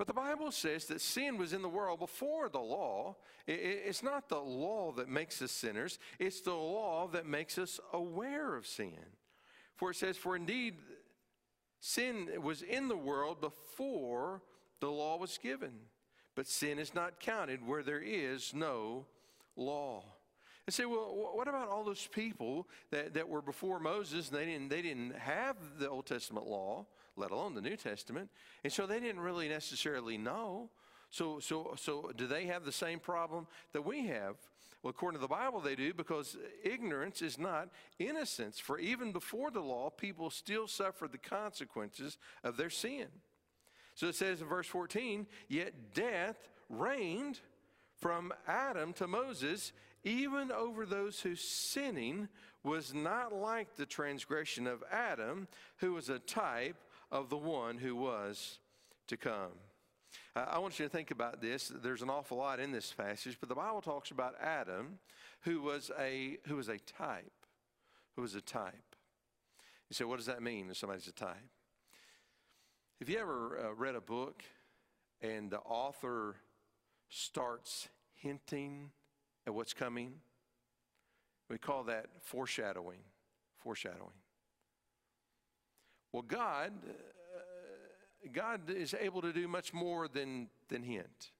But 0.00 0.06
the 0.06 0.14
Bible 0.14 0.50
says 0.50 0.86
that 0.86 1.02
sin 1.02 1.36
was 1.36 1.52
in 1.52 1.60
the 1.60 1.68
world 1.68 2.00
before 2.00 2.48
the 2.48 2.58
law. 2.58 3.16
It's 3.46 4.02
not 4.02 4.30
the 4.30 4.40
law 4.40 4.92
that 4.92 5.10
makes 5.10 5.42
us 5.42 5.52
sinners, 5.52 5.98
it's 6.18 6.40
the 6.40 6.54
law 6.54 7.06
that 7.08 7.26
makes 7.26 7.58
us 7.58 7.78
aware 7.92 8.56
of 8.56 8.66
sin. 8.66 8.96
For 9.76 9.90
it 9.90 9.96
says, 9.96 10.16
For 10.16 10.36
indeed, 10.36 10.76
sin 11.80 12.28
was 12.42 12.62
in 12.62 12.88
the 12.88 12.96
world 12.96 13.40
before 13.40 14.42
the 14.80 14.90
law 14.90 15.18
was 15.18 15.38
given, 15.38 15.72
but 16.34 16.46
sin 16.46 16.78
is 16.78 16.94
not 16.94 17.20
counted 17.20 17.66
where 17.66 17.82
there 17.82 18.02
is 18.02 18.52
no 18.54 19.06
law. 19.56 20.04
And 20.66 20.74
say, 20.74 20.84
well, 20.84 21.30
what 21.34 21.48
about 21.48 21.68
all 21.68 21.82
those 21.82 22.06
people 22.06 22.68
that, 22.90 23.14
that 23.14 23.28
were 23.28 23.42
before 23.42 23.80
Moses 23.80 24.28
and 24.28 24.38
they 24.38 24.44
didn't, 24.44 24.68
they 24.68 24.82
didn't 24.82 25.16
have 25.16 25.56
the 25.78 25.88
Old 25.88 26.06
Testament 26.06 26.46
law? 26.46 26.86
let 27.20 27.30
alone 27.30 27.54
the 27.54 27.60
New 27.60 27.76
Testament. 27.76 28.30
And 28.64 28.72
so 28.72 28.86
they 28.86 28.98
didn't 28.98 29.20
really 29.20 29.48
necessarily 29.48 30.18
know. 30.18 30.70
So, 31.10 31.38
so, 31.40 31.74
so 31.76 32.10
do 32.16 32.26
they 32.26 32.46
have 32.46 32.64
the 32.64 32.72
same 32.72 32.98
problem 32.98 33.46
that 33.72 33.82
we 33.84 34.06
have? 34.06 34.36
Well, 34.82 34.90
according 34.90 35.18
to 35.18 35.22
the 35.22 35.28
Bible, 35.28 35.60
they 35.60 35.74
do 35.74 35.92
because 35.92 36.38
ignorance 36.64 37.20
is 37.20 37.38
not 37.38 37.68
innocence. 37.98 38.58
For 38.58 38.78
even 38.78 39.12
before 39.12 39.50
the 39.50 39.60
law, 39.60 39.90
people 39.90 40.30
still 40.30 40.66
suffered 40.66 41.12
the 41.12 41.18
consequences 41.18 42.16
of 42.42 42.56
their 42.56 42.70
sin. 42.70 43.06
So 43.94 44.06
it 44.06 44.14
says 44.14 44.40
in 44.40 44.48
verse 44.48 44.66
14, 44.66 45.26
yet 45.48 45.92
death 45.92 46.48
reigned 46.70 47.40
from 47.98 48.32
Adam 48.48 48.94
to 48.94 49.06
Moses, 49.06 49.72
even 50.04 50.50
over 50.50 50.86
those 50.86 51.20
whose 51.20 51.42
sinning 51.42 52.28
was 52.64 52.94
not 52.94 53.34
like 53.34 53.76
the 53.76 53.84
transgression 53.84 54.66
of 54.66 54.82
Adam, 54.90 55.48
who 55.76 55.92
was 55.92 56.08
a 56.08 56.18
type 56.18 56.76
of 57.10 57.28
the 57.28 57.36
one 57.36 57.76
who 57.76 57.94
was 57.94 58.58
to 59.08 59.18
come. 59.18 59.52
Uh, 60.34 60.46
I 60.48 60.58
want 60.58 60.78
you 60.78 60.84
to 60.84 60.90
think 60.90 61.10
about 61.10 61.40
this. 61.40 61.72
There's 61.82 62.02
an 62.02 62.10
awful 62.10 62.38
lot 62.38 62.60
in 62.60 62.72
this 62.72 62.92
passage, 62.92 63.36
but 63.40 63.48
the 63.48 63.54
Bible 63.54 63.80
talks 63.80 64.10
about 64.10 64.34
Adam, 64.40 64.98
who 65.42 65.62
was 65.62 65.90
a 65.98 66.38
who 66.46 66.56
was 66.56 66.68
a 66.68 66.78
type, 66.78 67.46
who 68.16 68.22
was 68.22 68.34
a 68.34 68.40
type. 68.40 68.96
You 69.88 69.94
say, 69.94 70.04
what 70.04 70.18
does 70.18 70.26
that 70.26 70.42
mean? 70.42 70.68
If 70.70 70.76
somebody's 70.76 71.08
a 71.08 71.12
type. 71.12 71.36
Have 73.00 73.08
you 73.08 73.18
ever 73.18 73.58
uh, 73.66 73.74
read 73.74 73.94
a 73.94 74.00
book 74.00 74.44
and 75.20 75.50
the 75.50 75.58
author 75.58 76.36
starts 77.08 77.88
hinting 78.14 78.90
at 79.46 79.54
what's 79.54 79.72
coming? 79.72 80.12
We 81.48 81.58
call 81.58 81.84
that 81.84 82.06
foreshadowing. 82.22 83.00
Foreshadowing. 83.58 84.20
Well, 86.12 86.22
God, 86.22 86.72
God 88.32 88.70
is 88.70 88.94
able 88.98 89.22
to 89.22 89.32
do 89.32 89.48
much 89.48 89.72
more 89.72 90.08
than, 90.08 90.48
than 90.68 90.82
hint. 90.82 91.30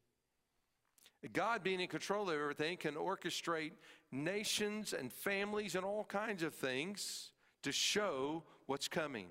God, 1.32 1.62
being 1.62 1.80
in 1.80 1.88
control 1.88 2.30
of 2.30 2.34
everything, 2.34 2.78
can 2.78 2.94
orchestrate 2.94 3.72
nations 4.10 4.94
and 4.94 5.12
families 5.12 5.74
and 5.74 5.84
all 5.84 6.04
kinds 6.04 6.42
of 6.42 6.54
things 6.54 7.30
to 7.62 7.72
show 7.72 8.42
what's 8.66 8.88
coming. 8.88 9.28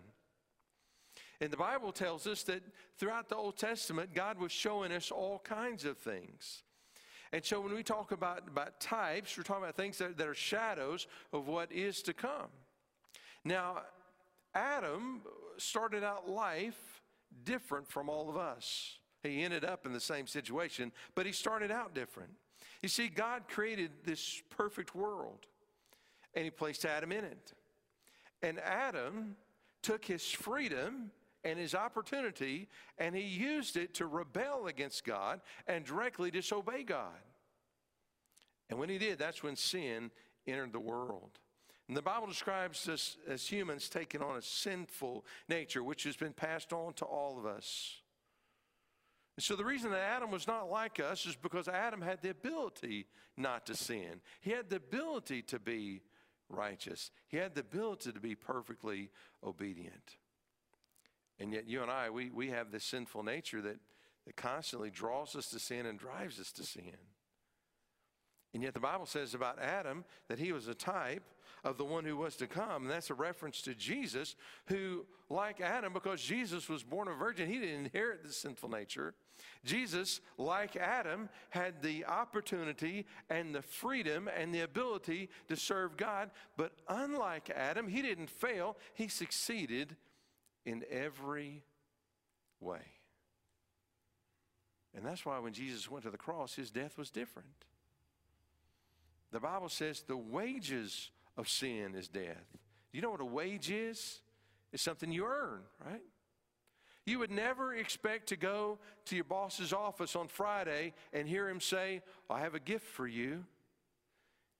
And 1.42 1.52
the 1.52 1.58
Bible 1.58 1.92
tells 1.92 2.28
us 2.28 2.44
that 2.44 2.62
throughout 2.98 3.30
the 3.30 3.36
Old 3.36 3.58
Testament, 3.58 4.14
God 4.14 4.38
was 4.38 4.52
showing 4.52 4.92
us 4.92 5.10
all 5.10 5.40
kinds 5.40 5.86
of 5.86 5.98
things. 5.98 6.64
And 7.32 7.44
so 7.46 7.62
when 7.62 7.74
we 7.74 7.84
talk 7.84 8.12
about, 8.12 8.48
about 8.48 8.80
types, 8.80 9.38
we're 9.38 9.44
talking 9.44 9.64
about 9.64 9.76
things 9.76 9.98
that, 10.00 10.18
that 10.18 10.28
are 10.28 10.36
shadows 10.36 11.08
of 11.32 11.48
what 11.48 11.72
is 11.72 12.02
to 12.04 12.14
come. 12.14 12.50
Now, 13.46 13.84
Adam 14.54 15.22
started 15.58 16.04
out 16.04 16.30
life 16.30 17.02
different 17.44 17.88
from 17.88 18.10
all 18.10 18.30
of 18.30 18.38
us. 18.38 18.98
He 19.24 19.44
ended 19.44 19.66
up 19.66 19.86
in 19.86 19.94
the 19.94 20.00
same 20.00 20.28
situation, 20.28 20.92
but 21.16 21.26
he 21.26 21.32
started 21.32 21.72
out 21.72 21.94
different. 21.94 22.32
You 22.82 22.90
see, 22.90 23.08
God 23.10 23.44
created 23.48 23.92
this 24.06 24.42
perfect 24.50 24.96
world, 24.96 25.46
and 26.34 26.46
he 26.46 26.52
placed 26.52 26.86
Adam 26.86 27.12
in 27.12 27.26
it. 27.26 27.54
And 28.42 28.60
Adam 28.60 29.36
took 29.82 30.06
his 30.06 30.24
freedom 30.24 31.12
and 31.44 31.60
his 31.60 31.76
opportunity, 31.76 32.68
and 32.98 33.16
he 33.16 33.22
used 33.22 33.78
it 33.78 33.94
to 33.96 34.06
rebel 34.06 34.68
against 34.68 35.06
God 35.06 35.42
and 35.68 35.84
directly 35.86 36.32
disobey 36.32 36.84
God. 36.84 37.20
And 38.70 38.80
when 38.80 38.90
he 38.90 38.98
did, 38.98 39.20
that's 39.20 39.44
when 39.44 39.56
sin 39.56 40.12
entered 40.48 40.74
the 40.74 40.80
world. 40.80 41.40
And 41.90 41.98
the 41.98 42.04
Bible 42.04 42.28
describes 42.28 42.88
us 42.88 43.18
as 43.28 43.48
humans 43.48 43.90
taking 43.90 44.22
on 44.22 44.38
a 44.38 44.44
sinful 44.44 45.26
nature, 45.50 45.84
which 45.84 46.04
has 46.04 46.16
been 46.16 46.34
passed 46.34 46.72
on 46.72 46.94
to 46.94 47.06
all 47.06 47.40
of 47.40 47.48
us. 47.48 47.96
And 49.36 49.44
so 49.44 49.56
the 49.56 49.66
reason 49.66 49.90
that 49.92 50.02
Adam 50.02 50.30
was 50.30 50.46
not 50.46 50.70
like 50.70 51.00
us 51.00 51.26
is 51.26 51.36
because 51.36 51.68
Adam 51.68 52.00
had 52.02 52.22
the 52.22 52.30
ability 52.30 53.08
not 53.36 53.66
to 53.66 53.76
sin. 53.76 54.22
He 54.40 54.52
had 54.52 54.70
the 54.70 54.76
ability 54.76 55.42
to 55.44 55.58
be 55.58 56.04
righteous. 56.48 57.10
He 57.28 57.38
had 57.38 57.56
the 57.56 57.62
ability 57.62 58.12
to 58.12 58.20
be 58.20 58.36
perfectly 58.36 59.10
obedient. 59.44 60.18
And 61.40 61.52
yet 61.52 61.68
you 61.68 61.82
and 61.82 61.90
I, 61.90 62.12
we, 62.12 62.30
we 62.30 62.50
have 62.50 62.72
this 62.72 62.84
sinful 62.84 63.24
nature 63.24 63.64
that, 63.64 63.80
that 64.28 64.36
constantly 64.36 64.92
draws 64.92 65.36
us 65.36 65.50
to 65.50 65.60
sin 65.60 65.88
and 65.88 65.98
drives 65.98 66.40
us 66.40 66.52
to 66.52 66.64
sin. 66.64 66.98
And 68.54 68.62
yet 68.62 68.76
the 68.76 68.80
Bible 68.80 69.08
says 69.08 69.34
about 69.34 69.58
Adam 69.60 70.06
that 70.28 70.38
he 70.38 70.52
was 70.52 70.68
a 70.68 70.76
type 70.76 71.24
of 71.64 71.78
the 71.78 71.86
one 71.86 72.06
who 72.06 72.18
was 72.18 72.36
to 72.38 72.48
come. 72.48 72.84
And 72.84 72.92
that's 72.92 73.10
a 73.10 73.16
reference 73.16 73.62
to 73.64 73.76
Jesus, 73.76 74.36
who, 74.68 75.06
like 75.30 75.62
Adam, 75.62 75.94
because 75.94 76.22
Jesus 76.22 76.70
was 76.70 76.84
born 76.84 77.08
a 77.08 77.14
virgin, 77.14 77.50
he 77.50 77.60
didn't 77.60 77.86
inherit 77.86 78.24
the 78.24 78.32
sinful 78.32 78.70
nature. 78.70 79.14
Jesus, 79.64 80.22
like 80.38 80.76
Adam, 80.76 81.30
had 81.50 81.82
the 81.82 82.06
opportunity 82.06 83.06
and 83.30 83.54
the 83.54 83.62
freedom 83.62 84.30
and 84.36 84.54
the 84.54 84.62
ability 84.62 85.30
to 85.48 85.56
serve 85.56 85.98
God. 85.98 86.32
But 86.58 86.74
unlike 86.88 87.50
Adam, 87.50 87.88
he 87.88 88.02
didn't 88.02 88.30
fail, 88.30 88.78
he 88.94 89.08
succeeded 89.08 89.96
in 90.66 90.84
every 90.90 91.64
way. 92.60 92.82
And 94.96 95.06
that's 95.06 95.26
why 95.26 95.40
when 95.40 95.54
Jesus 95.54 95.90
went 95.90 96.04
to 96.06 96.12
the 96.12 96.18
cross, 96.18 96.56
his 96.56 96.72
death 96.72 96.98
was 96.98 97.10
different. 97.10 97.66
The 99.32 99.40
Bible 99.40 99.70
says 99.70 100.02
the 100.02 100.18
wages 100.18 101.12
of 101.40 101.48
sin 101.48 101.96
is 101.96 102.08
death. 102.08 102.46
You 102.92 103.02
know 103.02 103.10
what 103.10 103.22
a 103.22 103.26
wage 103.26 103.72
is? 103.72 104.20
It's 104.74 104.84
something 104.84 105.12
you 105.12 105.26
earn, 105.26 105.62
right? 105.84 106.02
You 107.06 107.20
would 107.20 107.32
never 107.32 107.74
expect 107.74 108.28
to 108.28 108.36
go 108.36 108.78
to 109.06 109.16
your 109.16 109.24
boss's 109.24 109.74
office 109.74 110.16
on 110.16 110.28
Friday 110.28 110.94
and 111.14 111.28
hear 111.28 111.50
him 111.50 111.62
say, 111.62 112.02
I 112.30 112.42
have 112.42 112.56
a 112.56 112.60
gift 112.60 112.86
for 112.86 113.08
you. 113.08 113.46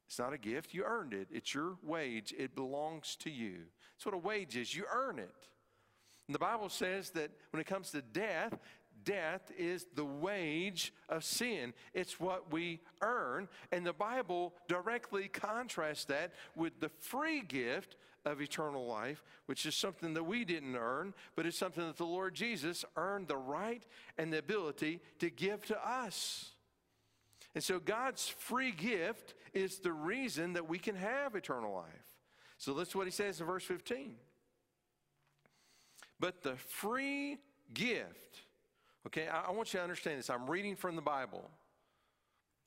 It's 0.08 0.18
not 0.18 0.34
a 0.34 0.38
gift, 0.38 0.74
you 0.74 0.84
earned 0.86 1.14
it. 1.14 1.28
It's 1.32 1.54
your 1.54 1.78
wage, 1.84 2.34
it 2.36 2.56
belongs 2.56 3.16
to 3.18 3.30
you. 3.30 3.58
That's 3.96 4.06
what 4.06 4.16
a 4.16 4.18
wage 4.18 4.58
is. 4.58 4.74
You 4.74 4.86
earn 4.92 5.20
it. 5.20 5.36
And 6.28 6.34
the 6.34 6.40
Bible 6.40 6.70
says 6.70 7.10
that 7.12 7.30
when 7.52 7.60
it 7.60 7.68
comes 7.68 7.92
to 7.92 8.02
death, 8.02 8.58
death 9.10 9.52
is 9.58 9.88
the 9.96 10.06
wage 10.06 10.94
of 11.10 11.24
sin. 11.24 11.74
It's 11.96 12.20
what 12.20 12.54
we 12.54 12.80
earn. 13.02 13.48
And 13.72 13.84
the 13.84 13.94
Bible 13.94 14.54
directly 14.68 15.28
contrasts 15.28 16.06
that 16.06 16.32
with 16.56 16.80
the 16.80 16.90
free 16.90 17.42
gift 17.42 17.96
of 18.24 18.40
eternal 18.40 18.86
life, 18.86 19.24
which 19.48 19.66
is 19.66 19.74
something 19.74 20.14
that 20.14 20.24
we 20.24 20.46
didn't 20.46 20.76
earn, 20.76 21.16
but 21.36 21.48
it's 21.48 21.58
something 21.58 21.88
that 21.88 21.98
the 21.98 22.06
Lord 22.06 22.36
Jesus 22.36 22.86
earned 22.96 23.28
the 23.28 23.38
right 23.38 23.84
and 24.20 24.32
the 24.32 24.38
ability 24.38 25.02
to 25.18 25.32
give 25.32 25.66
to 25.66 25.88
us. 25.90 26.52
And 27.56 27.64
so 27.64 27.80
God's 27.80 28.28
free 28.28 28.72
gift 28.72 29.34
is 29.56 29.80
the 29.80 29.92
reason 29.92 30.54
that 30.54 30.70
we 30.70 30.78
can 30.78 30.96
have 30.96 31.34
eternal 31.34 31.74
life. 31.74 32.16
So 32.60 32.74
that's 32.76 32.96
what 32.96 33.08
he 33.08 33.12
says 33.12 33.42
in 33.42 33.48
verse 33.48 33.64
15. 33.64 34.14
But 36.20 36.44
the 36.44 36.58
free 36.58 37.38
gift, 37.74 38.42
okay, 39.08 39.28
I, 39.28 39.48
I, 39.48 39.52
want 39.52 39.74
you 39.74 39.80
to 39.80 39.84
understand 39.84 40.20
this. 40.20 40.30
I'm 40.30 40.50
reading 40.50 40.76
from 40.76 40.96
the 40.96 41.02
Bible. 41.02 41.50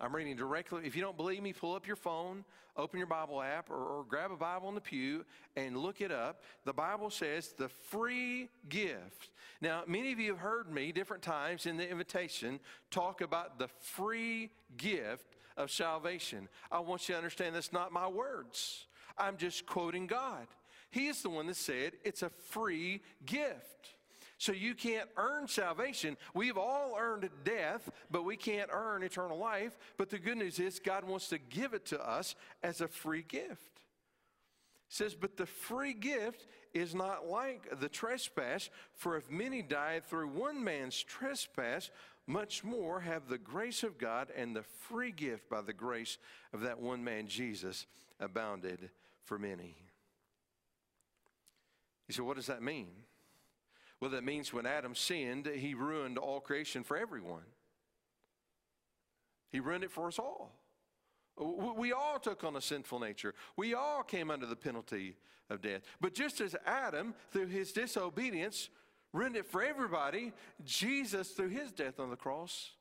I'm 0.00 0.14
reading 0.14 0.36
directly. 0.36 0.82
If 0.84 0.96
you 0.96 1.02
don't 1.02 1.16
believe 1.16 1.42
me, 1.42 1.52
pull 1.52 1.74
up 1.74 1.86
your 1.86 1.96
phone, 1.96 2.44
open 2.76 2.98
your 2.98 3.06
Bible 3.06 3.40
app, 3.40 3.70
or, 3.70 3.76
or 3.76 4.04
grab 4.04 4.32
a 4.32 4.36
Bible 4.36 4.68
in 4.68 4.74
the 4.74 4.80
pew 4.80 5.24
and 5.56 5.76
look 5.76 6.00
it 6.00 6.10
up. 6.10 6.42
The 6.64 6.72
Bible 6.72 7.10
says 7.10 7.54
the 7.56 7.68
free 7.68 8.48
gift. 8.68 9.30
Now, 9.60 9.82
many 9.86 10.12
of 10.12 10.18
you 10.18 10.32
have 10.32 10.40
heard 10.40 10.72
me 10.72 10.90
different 10.90 11.22
times 11.22 11.66
in 11.66 11.76
the 11.76 11.88
invitation 11.88 12.58
talk 12.90 13.20
about 13.20 13.60
the 13.60 13.68
free 13.68 14.50
gift 14.76 15.36
of 15.56 15.70
salvation. 15.70 16.48
I 16.70 16.80
want 16.80 17.08
you 17.08 17.14
to 17.14 17.18
understand 17.18 17.54
that's 17.54 17.72
not 17.72 17.92
my 17.92 18.08
words. 18.08 18.86
I'm 19.16 19.36
just 19.36 19.66
quoting 19.66 20.06
God. 20.06 20.46
He 20.90 21.06
is 21.06 21.22
the 21.22 21.30
one 21.30 21.46
that 21.46 21.56
said 21.56 21.92
it's 22.04 22.22
a 22.22 22.28
free 22.28 23.02
gift. 23.24 23.94
So 24.42 24.50
you 24.50 24.74
can't 24.74 25.08
earn 25.16 25.46
salvation. 25.46 26.16
We've 26.34 26.58
all 26.58 26.96
earned 26.98 27.30
death, 27.44 27.88
but 28.10 28.24
we 28.24 28.36
can't 28.36 28.70
earn 28.72 29.04
eternal 29.04 29.38
life. 29.38 29.78
But 29.96 30.10
the 30.10 30.18
good 30.18 30.36
news 30.36 30.58
is 30.58 30.80
God 30.80 31.04
wants 31.04 31.28
to 31.28 31.38
give 31.38 31.74
it 31.74 31.86
to 31.86 32.04
us 32.04 32.34
as 32.60 32.80
a 32.80 32.88
free 32.88 33.22
gift. 33.22 33.52
It 33.52 34.96
says, 34.96 35.14
but 35.14 35.36
the 35.36 35.46
free 35.46 35.94
gift 35.94 36.48
is 36.74 36.92
not 36.92 37.28
like 37.28 37.78
the 37.78 37.88
trespass, 37.88 38.68
for 38.94 39.16
if 39.16 39.30
many 39.30 39.62
died 39.62 40.06
through 40.06 40.26
one 40.26 40.64
man's 40.64 41.00
trespass, 41.00 41.92
much 42.26 42.64
more 42.64 42.98
have 42.98 43.28
the 43.28 43.38
grace 43.38 43.84
of 43.84 43.96
God 43.96 44.32
and 44.36 44.56
the 44.56 44.64
free 44.64 45.12
gift 45.12 45.48
by 45.48 45.60
the 45.60 45.72
grace 45.72 46.18
of 46.52 46.62
that 46.62 46.80
one 46.80 47.04
man, 47.04 47.28
Jesus, 47.28 47.86
abounded 48.18 48.90
for 49.22 49.38
many. 49.38 49.76
You 52.08 52.14
say, 52.14 52.22
what 52.22 52.34
does 52.34 52.46
that 52.46 52.60
mean? 52.60 52.88
Well, 54.02 54.10
that 54.10 54.24
means 54.24 54.52
when 54.52 54.66
Adam 54.66 54.96
sinned, 54.96 55.46
he 55.46 55.74
ruined 55.74 56.18
all 56.18 56.40
creation 56.40 56.82
for 56.82 56.96
everyone. 56.96 57.44
He 59.52 59.60
ruined 59.60 59.84
it 59.84 59.92
for 59.92 60.08
us 60.08 60.18
all. 60.18 60.50
We 61.38 61.92
all 61.92 62.18
took 62.18 62.42
on 62.42 62.56
a 62.56 62.60
sinful 62.60 62.98
nature. 62.98 63.32
We 63.56 63.74
all 63.74 64.02
came 64.02 64.28
under 64.28 64.46
the 64.46 64.56
penalty 64.56 65.14
of 65.48 65.60
death. 65.62 65.82
But 66.00 66.14
just 66.14 66.40
as 66.40 66.56
Adam, 66.66 67.14
through 67.30 67.46
his 67.46 67.70
disobedience, 67.70 68.70
ruined 69.12 69.36
it 69.36 69.46
for 69.46 69.62
everybody, 69.62 70.32
Jesus, 70.64 71.28
through 71.28 71.50
his 71.50 71.70
death 71.70 72.00
on 72.00 72.10
the 72.10 72.16
cross, 72.16 72.72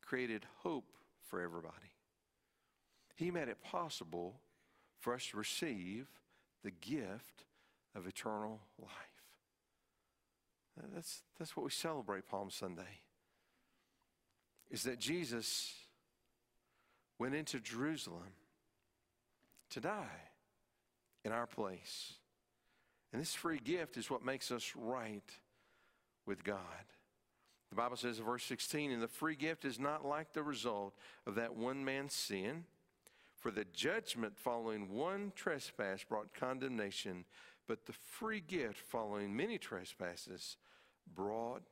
created 0.00 0.46
hope 0.60 0.94
for 1.26 1.42
everybody. 1.42 1.92
He 3.16 3.30
made 3.30 3.48
it 3.48 3.62
possible 3.62 4.40
for 4.98 5.12
us 5.12 5.26
to 5.26 5.36
receive 5.36 6.06
the 6.64 6.70
gift 6.70 7.44
of 7.94 8.06
eternal 8.06 8.60
life. 8.80 9.09
That's, 10.94 11.22
that's 11.38 11.56
what 11.56 11.64
we 11.64 11.70
celebrate 11.70 12.26
Palm 12.26 12.50
Sunday. 12.50 13.00
Is 14.70 14.84
that 14.84 14.98
Jesus 14.98 15.74
went 17.18 17.34
into 17.34 17.60
Jerusalem 17.60 18.32
to 19.70 19.80
die 19.80 20.30
in 21.24 21.32
our 21.32 21.46
place. 21.46 22.14
And 23.12 23.20
this 23.20 23.34
free 23.34 23.60
gift 23.62 23.96
is 23.96 24.10
what 24.10 24.24
makes 24.24 24.50
us 24.50 24.72
right 24.76 25.30
with 26.26 26.44
God. 26.44 26.56
The 27.70 27.76
Bible 27.76 27.96
says 27.96 28.18
in 28.18 28.24
verse 28.24 28.44
16, 28.44 28.90
and 28.90 29.02
the 29.02 29.08
free 29.08 29.36
gift 29.36 29.64
is 29.64 29.78
not 29.78 30.04
like 30.04 30.32
the 30.32 30.42
result 30.42 30.94
of 31.26 31.36
that 31.36 31.54
one 31.54 31.84
man's 31.84 32.14
sin. 32.14 32.64
For 33.36 33.50
the 33.50 33.64
judgment 33.72 34.36
following 34.36 34.90
one 34.90 35.32
trespass 35.34 36.04
brought 36.04 36.34
condemnation, 36.34 37.24
but 37.66 37.86
the 37.86 37.92
free 37.92 38.40
gift 38.40 38.78
following 38.78 39.34
many 39.34 39.56
trespasses 39.56 40.56
brought 41.14 41.62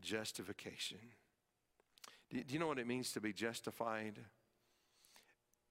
justification. 0.00 0.98
Do 2.30 2.42
you 2.48 2.58
know 2.58 2.66
what 2.66 2.78
it 2.78 2.86
means 2.86 3.12
to 3.12 3.20
be 3.20 3.32
justified? 3.32 4.18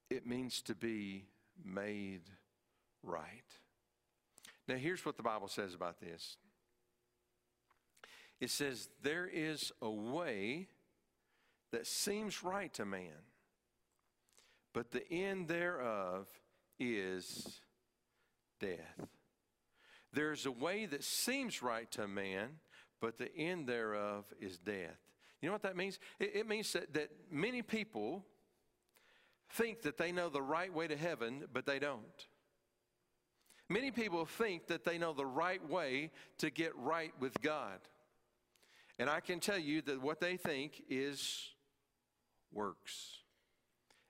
It 0.10 0.26
means 0.26 0.62
to 0.64 0.76
be 0.76 1.26
made 1.64 2.22
right. 3.02 3.44
Now, 4.68 4.76
here's 4.76 5.06
what 5.06 5.18
the 5.18 5.24
Bible 5.24 5.48
says 5.48 5.74
about 5.74 6.00
this 6.00 6.38
it 8.40 8.50
says, 8.50 8.88
There 9.02 9.28
is 9.28 9.72
a 9.82 9.90
way 9.90 10.68
that 11.72 11.88
seems 11.88 12.44
right 12.44 12.74
to 12.76 12.86
man 12.86 13.24
but 14.74 14.92
the 14.92 15.08
end 15.12 15.48
thereof 15.48 16.28
is 16.80 17.62
death. 18.60 19.08
There's 20.12 20.46
a 20.46 20.52
way 20.52 20.86
that 20.88 21.04
seems 21.04 21.62
right 21.62 21.90
to 21.92 22.08
man, 22.08 22.50
but 23.04 23.18
the 23.18 23.36
end 23.36 23.68
thereof 23.68 24.24
is 24.40 24.58
death. 24.58 24.98
You 25.42 25.50
know 25.50 25.54
what 25.54 25.64
that 25.64 25.76
means? 25.76 26.00
It, 26.22 26.38
it 26.38 26.48
means 26.48 26.72
that, 26.72 26.94
that 26.94 27.10
many 27.30 27.62
people 27.62 28.24
think 29.50 29.82
that 29.82 29.98
they 29.98 30.14
know 30.14 30.30
the 30.30 30.42
right 30.42 30.74
way 30.74 30.88
to 30.88 30.96
heaven, 30.96 31.44
but 31.52 31.66
they 31.66 31.80
don't. 31.80 32.00
Many 33.68 33.92
people 33.92 34.26
think 34.26 34.68
that 34.68 34.86
they 34.86 34.98
know 34.98 35.12
the 35.12 35.26
right 35.26 35.70
way 35.70 36.12
to 36.38 36.50
get 36.50 36.74
right 36.78 37.12
with 37.20 37.34
God. 37.42 37.80
And 38.98 39.10
I 39.10 39.20
can 39.20 39.42
tell 39.42 39.60
you 39.60 39.82
that 39.82 40.02
what 40.02 40.22
they 40.22 40.38
think 40.38 40.82
is 40.90 41.50
works. 42.54 43.18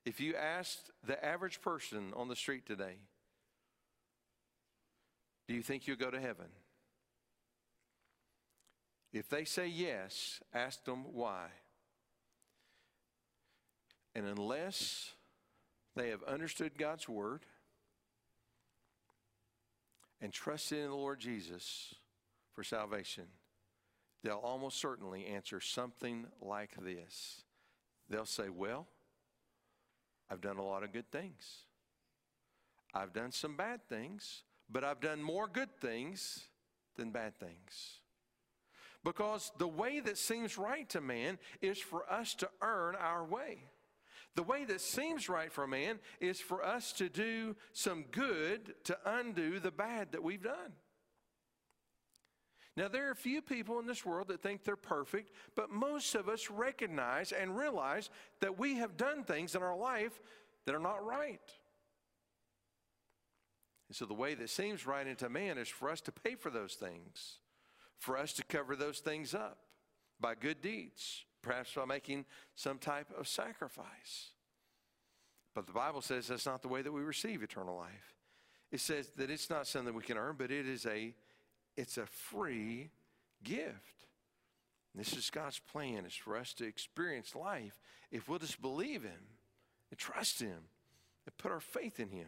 If 0.05 0.19
you 0.19 0.35
asked 0.35 0.91
the 1.03 1.23
average 1.25 1.61
person 1.61 2.13
on 2.15 2.27
the 2.27 2.35
street 2.35 2.67
today, 2.67 2.97
do 5.47 5.55
you 5.55 5.63
think 5.63 5.87
you'll 5.87 5.97
go 5.97 6.11
to 6.11 6.21
heaven? 6.21 6.45
If 9.13 9.29
they 9.29 9.45
say 9.45 9.67
yes, 9.67 10.41
ask 10.53 10.83
them 10.85 11.05
why. 11.13 11.45
And 14.15 14.25
unless 14.25 15.13
they 15.95 16.09
have 16.09 16.23
understood 16.23 16.77
God's 16.77 17.07
word 17.07 17.45
and 20.19 20.33
trusted 20.33 20.79
in 20.79 20.89
the 20.89 20.95
Lord 20.95 21.19
Jesus 21.19 21.93
for 22.53 22.63
salvation, 22.63 23.25
they'll 24.23 24.37
almost 24.37 24.79
certainly 24.79 25.27
answer 25.27 25.59
something 25.59 26.25
like 26.41 26.71
this. 26.83 27.43
They'll 28.09 28.25
say, 28.25 28.49
Well, 28.49 28.87
I've 30.29 30.41
done 30.41 30.57
a 30.57 30.65
lot 30.65 30.83
of 30.83 30.91
good 30.91 31.11
things. 31.11 31.65
I've 32.95 33.13
done 33.13 33.31
some 33.31 33.57
bad 33.57 33.87
things, 33.87 34.43
but 34.69 34.83
I've 34.83 35.01
done 35.01 35.21
more 35.21 35.47
good 35.47 35.75
things 35.79 36.47
than 36.95 37.11
bad 37.11 37.37
things. 37.37 37.99
Because 39.03 39.51
the 39.57 39.67
way 39.67 39.99
that 39.99 40.17
seems 40.17 40.57
right 40.57 40.87
to 40.89 41.01
man 41.01 41.37
is 41.61 41.77
for 41.77 42.09
us 42.11 42.35
to 42.35 42.49
earn 42.61 42.95
our 42.95 43.25
way. 43.25 43.65
The 44.35 44.43
way 44.43 44.65
that 44.65 44.81
seems 44.81 45.29
right 45.29 45.51
for 45.51 45.67
man 45.67 45.99
is 46.19 46.39
for 46.39 46.63
us 46.63 46.93
to 46.93 47.09
do 47.09 47.55
some 47.73 48.05
good 48.11 48.73
to 48.85 48.97
undo 49.05 49.59
the 49.59 49.71
bad 49.71 50.13
that 50.13 50.23
we've 50.23 50.41
done. 50.41 50.73
Now, 52.75 52.87
there 52.87 53.07
are 53.07 53.11
a 53.11 53.15
few 53.15 53.41
people 53.41 53.77
in 53.77 53.85
this 53.85 54.03
world 54.03 54.29
that 54.29 54.41
think 54.41 54.63
they're 54.63 54.75
perfect, 54.75 55.31
but 55.55 55.69
most 55.69 56.15
of 56.15 56.27
us 56.27 56.49
recognize 56.49 57.31
and 57.31 57.55
realize 57.55 58.09
that 58.39 58.57
we 58.57 58.77
have 58.77 58.97
done 58.97 59.23
things 59.23 59.53
in 59.53 59.61
our 59.61 59.77
life 59.77 60.19
that 60.65 60.73
are 60.73 60.79
not 60.79 61.05
right. 61.05 61.39
And 63.89 63.95
so, 63.95 64.05
the 64.05 64.15
way 64.15 64.33
that 64.33 64.49
seems 64.49 64.87
right 64.87 65.05
into 65.05 65.29
man 65.29 65.59
is 65.59 65.67
for 65.67 65.87
us 65.87 66.01
to 66.01 66.11
pay 66.11 66.33
for 66.33 66.49
those 66.49 66.73
things, 66.73 67.37
for 68.03 68.17
us 68.17 68.33
to 68.33 68.43
cover 68.43 68.75
those 68.75 68.99
things 68.99 69.33
up 69.33 69.57
by 70.19 70.35
good 70.35 70.61
deeds, 70.61 71.23
perhaps 71.41 71.73
by 71.73 71.85
making 71.85 72.25
some 72.53 72.77
type 72.77 73.07
of 73.17 73.27
sacrifice. 73.27 74.31
But 75.55 75.67
the 75.67 75.73
Bible 75.73 76.01
says 76.01 76.27
that's 76.27 76.45
not 76.45 76.61
the 76.61 76.67
way 76.67 76.81
that 76.81 76.91
we 76.91 77.01
receive 77.01 77.41
eternal 77.41 77.77
life. 77.77 78.13
It 78.71 78.81
says 78.81 79.07
that 79.17 79.29
it's 79.29 79.49
not 79.49 79.67
something 79.67 79.93
we 79.93 80.03
can 80.03 80.17
earn, 80.17 80.35
but 80.37 80.51
it 80.51 80.67
is 80.67 80.85
a 80.85 81.13
it's 81.77 81.97
a 81.97 82.05
free 82.05 82.89
gift. 83.43 84.05
This 84.93 85.13
is 85.13 85.31
God's 85.31 85.59
plan, 85.59 86.05
is 86.05 86.13
for 86.13 86.37
us 86.37 86.53
to 86.55 86.65
experience 86.65 87.35
life 87.35 87.79
if 88.11 88.27
we'll 88.27 88.37
just 88.37 88.61
believe 88.61 89.03
Him 89.03 89.27
and 89.89 89.97
trust 89.97 90.39
Him 90.39 90.67
and 91.25 91.37
put 91.37 91.51
our 91.51 91.59
faith 91.59 91.99
in 91.99 92.09
Him. 92.09 92.27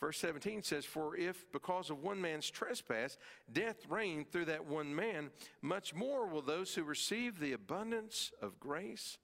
Verse 0.00 0.18
17 0.18 0.62
says, 0.62 0.84
For 0.84 1.16
if 1.16 1.50
because 1.52 1.90
of 1.90 2.02
one 2.02 2.20
man's 2.20 2.50
trespass 2.50 3.16
death 3.52 3.76
reigned 3.88 4.30
through 4.30 4.46
that 4.46 4.66
one 4.66 4.94
man, 4.94 5.30
much 5.62 5.94
more 5.94 6.26
will 6.26 6.42
those 6.42 6.74
who 6.74 6.84
receive 6.84 7.38
the 7.38 7.52
abundance 7.52 8.32
of 8.42 8.60
grace 8.60 9.18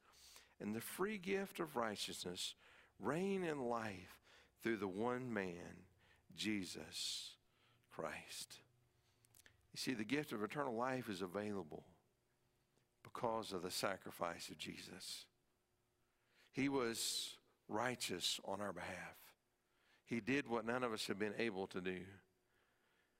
and 0.60 0.74
the 0.74 0.80
free 0.80 1.18
gift 1.18 1.60
of 1.60 1.76
righteousness 1.76 2.54
reign 2.98 3.44
in 3.44 3.60
life 3.60 4.20
through 4.62 4.76
the 4.76 4.88
one 4.88 5.32
man, 5.32 5.84
Jesus 6.36 7.34
Christ. 7.90 8.58
You 9.72 9.78
see, 9.78 9.94
the 9.94 10.04
gift 10.04 10.32
of 10.32 10.42
eternal 10.42 10.74
life 10.74 11.08
is 11.08 11.22
available 11.22 11.84
because 13.02 13.52
of 13.52 13.62
the 13.62 13.70
sacrifice 13.70 14.48
of 14.48 14.58
Jesus. 14.58 15.24
He 16.52 16.68
was 16.68 17.36
righteous 17.68 18.40
on 18.44 18.60
our 18.60 18.72
behalf. 18.72 19.19
He 20.10 20.18
did 20.18 20.48
what 20.48 20.66
none 20.66 20.82
of 20.82 20.92
us 20.92 21.06
have 21.06 21.20
been 21.20 21.34
able 21.38 21.68
to 21.68 21.80
do. 21.80 22.00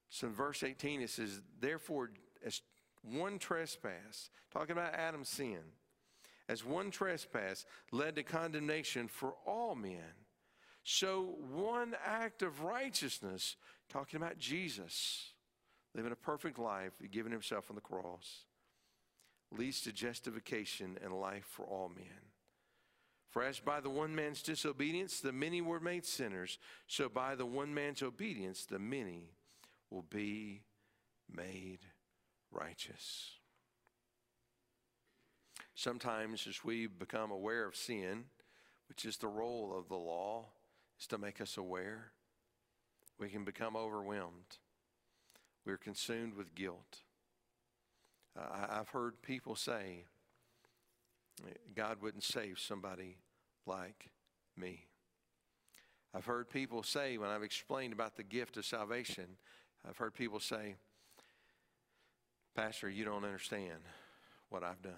So 0.09 0.26
in 0.26 0.33
verse 0.33 0.64
18, 0.64 1.03
it 1.03 1.11
says, 1.11 1.40
Therefore, 1.61 2.11
as 2.44 2.62
one 3.03 3.38
trespass, 3.38 4.29
talking 4.53 4.72
about 4.72 4.94
Adam's 4.94 5.29
sin, 5.29 5.61
as 6.48 6.64
one 6.64 6.90
trespass 6.90 7.64
led 7.92 8.16
to 8.16 8.24
condemnation 8.24 9.07
for 9.07 9.35
all 9.46 9.76
men, 9.76 10.26
so 10.83 11.37
one 11.53 11.94
act 12.05 12.42
of 12.42 12.62
righteousness, 12.62 13.55
talking 13.88 14.16
about 14.16 14.38
Jesus, 14.38 15.35
living 15.94 16.11
a 16.11 16.16
perfect 16.16 16.59
life, 16.59 16.92
giving 17.12 17.31
himself 17.31 17.70
on 17.70 17.76
the 17.76 17.81
cross, 17.81 18.46
leads 19.57 19.81
to 19.83 19.92
justification 19.92 20.98
and 21.05 21.12
life 21.12 21.44
for 21.46 21.64
all 21.66 21.88
men. 21.88 22.29
For 23.30 23.44
as 23.44 23.60
by 23.60 23.80
the 23.80 23.90
one 23.90 24.14
man's 24.14 24.42
disobedience 24.42 25.20
the 25.20 25.32
many 25.32 25.60
were 25.60 25.80
made 25.80 26.04
sinners, 26.04 26.58
so 26.88 27.08
by 27.08 27.36
the 27.36 27.46
one 27.46 27.72
man's 27.72 28.02
obedience 28.02 28.64
the 28.64 28.80
many 28.80 29.30
will 29.88 30.02
be 30.02 30.62
made 31.32 31.78
righteous. 32.50 33.36
Sometimes, 35.74 36.46
as 36.48 36.64
we 36.64 36.86
become 36.86 37.30
aware 37.30 37.66
of 37.66 37.76
sin, 37.76 38.24
which 38.88 39.04
is 39.04 39.16
the 39.16 39.28
role 39.28 39.74
of 39.78 39.88
the 39.88 39.96
law, 39.96 40.46
is 40.98 41.06
to 41.06 41.16
make 41.16 41.40
us 41.40 41.56
aware, 41.56 42.12
we 43.18 43.28
can 43.28 43.44
become 43.44 43.76
overwhelmed. 43.76 44.58
We're 45.64 45.76
consumed 45.76 46.34
with 46.34 46.54
guilt. 46.54 46.98
Uh, 48.38 48.66
I've 48.70 48.88
heard 48.88 49.22
people 49.22 49.54
say, 49.54 50.04
God 51.74 52.03
wouldn't 52.03 52.24
save 52.24 52.59
somebody 52.59 53.18
like 53.66 54.11
me. 54.57 54.87
I've 56.14 56.24
heard 56.24 56.50
people 56.50 56.83
say, 56.83 57.18
when 57.18 57.31
I've 57.31 57.42
explained 57.42 57.92
about 57.92 58.16
the 58.16 58.22
gift 58.22 58.57
of 58.57 58.64
salvation, 58.64 59.26
I've 59.88 59.96
heard 59.96 60.14
people 60.14 60.40
say, 60.40 60.74
Pastor, 62.55 62.90
you 62.90 63.05
don't 63.05 63.24
understand 63.24 63.79
what 64.48 64.64
I've 64.64 64.83
done. 64.83 64.92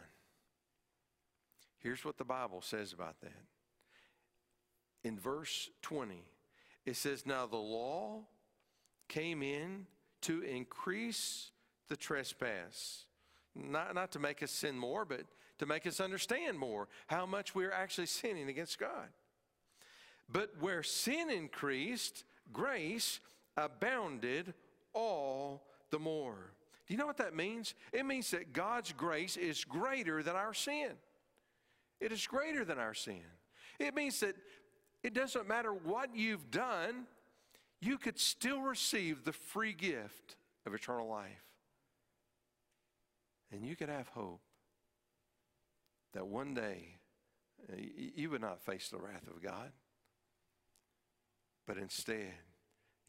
Here's 1.78 2.05
what 2.05 2.16
the 2.16 2.24
Bible 2.24 2.62
says 2.62 2.92
about 2.92 3.20
that. 3.20 3.33
In 5.05 5.18
verse 5.18 5.68
20, 5.83 6.24
it 6.87 6.96
says, 6.96 7.26
Now 7.26 7.46
the 7.46 7.57
law 7.57 8.20
came 9.09 9.42
in 9.42 9.87
to 10.22 10.42
increase 10.42 11.50
the 11.88 11.96
trespass. 11.96 13.05
Not, 13.55 13.94
not 13.94 14.12
to 14.12 14.18
make 14.18 14.42
us 14.42 14.50
sin 14.50 14.78
more, 14.78 15.05
but 15.05 15.22
to 15.62 15.66
make 15.66 15.87
us 15.87 16.01
understand 16.01 16.59
more 16.59 16.88
how 17.07 17.25
much 17.25 17.55
we're 17.55 17.70
actually 17.70 18.07
sinning 18.07 18.48
against 18.48 18.81
God. 18.81 19.07
But 20.29 20.51
where 20.59 20.83
sin 20.83 21.31
increased, 21.31 22.25
grace 22.53 23.20
abounded 23.57 24.55
all 24.92 25.62
the 25.90 26.01
more. 26.01 26.51
Do 26.88 26.94
you 26.94 26.98
know 26.98 27.07
what 27.07 27.18
that 27.18 27.37
means? 27.37 27.75
It 27.92 28.05
means 28.05 28.33
that 28.33 28.53
God's 28.53 28.90
grace 28.90 29.37
is 29.37 29.62
greater 29.62 30.20
than 30.20 30.35
our 30.35 30.53
sin. 30.53 30.90
It 32.01 32.11
is 32.11 32.27
greater 32.27 32.64
than 32.64 32.81
our 32.81 32.94
sin. 32.94 33.22
It 33.79 33.94
means 33.94 34.18
that 34.18 34.35
it 35.05 35.14
doesn't 35.14 35.46
matter 35.46 35.72
what 35.72 36.16
you've 36.16 36.51
done, 36.51 37.07
you 37.81 37.98
could 37.98 38.18
still 38.18 38.62
receive 38.62 39.22
the 39.22 39.33
free 39.33 39.75
gift 39.75 40.35
of 40.66 40.75
eternal 40.75 41.09
life. 41.09 41.44
And 43.53 43.64
you 43.64 43.77
could 43.77 43.90
have 43.90 44.09
hope 44.09 44.40
that 46.12 46.27
one 46.27 46.55
day 46.55 46.98
uh, 47.70 47.77
you 47.77 48.31
would 48.31 48.40
not 48.40 48.61
face 48.61 48.88
the 48.88 48.98
wrath 48.98 49.27
of 49.29 49.42
God, 49.42 49.72
but 51.66 51.79
instead 51.79 52.33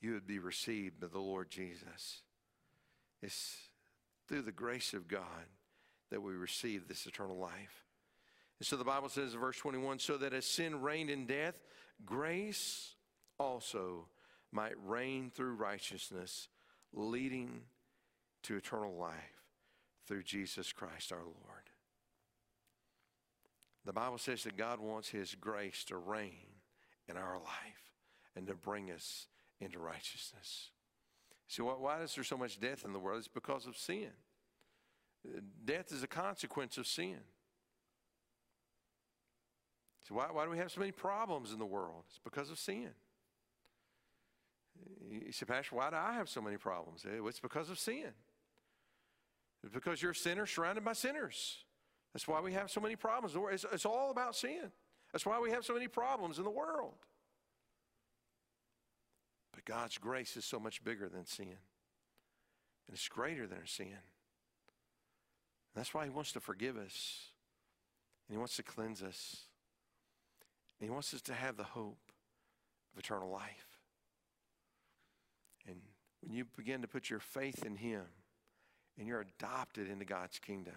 you 0.02 0.13
would 0.13 0.28
be 0.28 0.39
received 0.39 1.00
by 1.00 1.08
the 1.08 1.20
Lord 1.20 1.50
Jesus. 1.50 2.22
It's 3.22 3.58
through 4.28 4.44
the 4.44 4.52
grace 4.52 4.94
of 4.94 5.08
God 5.08 5.48
that 6.12 6.22
we 6.22 6.34
receive 6.34 6.88
this 6.88 7.06
eternal 7.06 7.38
life. 7.38 7.86
And 8.60 8.68
so 8.68 8.76
the 8.76 8.84
Bible 8.84 9.10
says 9.10 9.34
in 9.34 9.39
verse 9.39 9.58
21 9.58 10.00
so 10.00 10.18
that 10.18 10.34
as 10.34 10.46
sin 10.46 10.82
reigned 10.82 11.10
in 11.10 11.26
death, 11.26 11.56
grace 12.06 12.96
also 13.39 14.08
might 14.52 14.74
reign 14.86 15.32
through 15.34 15.56
righteousness, 15.56 16.48
leading 16.94 17.62
to 18.44 18.56
eternal 18.56 18.96
life 18.96 19.42
through 20.06 20.24
Jesus 20.24 20.72
Christ 20.72 21.12
our 21.12 21.24
Lord. 21.24 21.62
The 23.86 23.93
Bible 23.93 24.17
says 24.17 24.43
that 24.43 24.58
God 24.58 24.80
wants 24.80 25.10
His 25.10 25.36
grace 25.36 25.84
to 25.86 25.98
reign 25.98 26.48
in 27.10 27.17
our 27.17 27.38
life 27.38 27.93
and 28.36 28.48
to 28.48 28.56
bring 28.56 28.91
us 28.91 29.28
into 29.60 29.80
righteousness. 29.80 30.69
See, 31.48 31.62
why 31.62 32.02
is 32.02 32.15
there 32.15 32.24
so 32.24 32.38
much 32.38 32.60
death 32.60 32.86
in 32.86 32.93
the 32.93 33.00
world? 33.00 33.19
It's 33.19 33.28
because 33.28 33.67
of 33.67 33.78
sin. 33.78 34.10
Death 35.63 35.91
is 35.91 36.04
a 36.04 36.08
consequence 36.08 36.78
of 36.78 36.88
sin. 36.88 37.17
So, 40.08 40.15
why, 40.15 40.28
why 40.32 40.43
do 40.46 40.52
we 40.52 40.58
have 40.58 40.72
so 40.72 40.80
many 40.80 40.91
problems 40.91 41.54
in 41.54 41.60
the 41.60 41.65
world? 41.65 42.04
It's 42.10 42.19
because 42.24 42.50
of 42.50 42.60
sin. 42.60 42.89
You 45.10 45.32
say, 45.32 45.46
Pastor, 45.46 45.76
why 45.76 45.89
do 45.89 45.96
I 45.96 46.13
have 46.13 46.28
so 46.28 46.41
many 46.41 46.58
problems? 46.58 47.06
Eh, 47.06 47.19
it's 47.26 47.39
because 47.39 47.69
of 47.69 47.80
sin. 47.80 48.12
It's 49.63 49.74
because 49.74 50.02
you're 50.02 50.12
a 50.12 50.15
sinner 50.15 50.46
surrounded 50.46 50.84
by 50.84 50.93
sinners. 50.93 51.62
That's 52.13 52.28
why 52.28 52.41
we 52.41 52.54
have 52.54 52.69
so 52.69 52.80
many 52.80 52.95
problems. 52.95 53.36
It's, 53.52 53.65
it's 53.71 53.86
all 53.86 54.12
about 54.12 54.36
sin. 54.36 54.71
That's 55.12 55.26
why 55.26 55.39
we 55.39 55.52
have 55.52 55.65
so 55.65 55.73
many 55.73 55.88
problems 55.88 56.38
in 56.38 56.43
the 56.43 56.49
world. 56.49 56.95
But 59.54 59.65
God's 59.65 59.97
grace 59.97 60.38
is 60.38 60.45
so 60.45 60.60
much 60.60 60.84
bigger 60.84 61.08
than 61.10 61.26
sin, 61.26 61.45
and 61.47 62.93
it's 62.93 63.08
greater 63.08 63.47
than 63.47 63.60
our 63.60 63.65
sin. 63.65 63.88
And 63.88 63.95
that's 65.76 65.93
why 65.93 66.06
He 66.06 66.10
wants 66.10 66.32
to 66.34 66.39
forgive 66.39 66.78
us, 66.78 67.30
and 68.28 68.36
He 68.36 68.38
wants 68.38 68.56
to 68.58 68.63
cleanse 68.63 69.02
us, 69.02 69.41
and 70.80 70.89
He 70.89 70.93
wants 70.93 71.13
us 71.13 71.21
to 71.23 71.34
have 71.34 71.58
the 71.58 71.63
hope 71.63 72.12
of 72.93 72.99
eternal 72.99 73.30
life. 73.30 73.80
And 75.67 75.78
when 76.21 76.34
you 76.34 76.45
begin 76.58 76.82
to 76.82 76.88
put 76.88 77.10
your 77.10 77.19
faith 77.19 77.63
in 77.65 77.76
Him, 77.76 78.04
and 78.97 79.08
you're 79.08 79.21
adopted 79.21 79.89
into 79.89 80.06
God's 80.06 80.39
kingdom, 80.39 80.73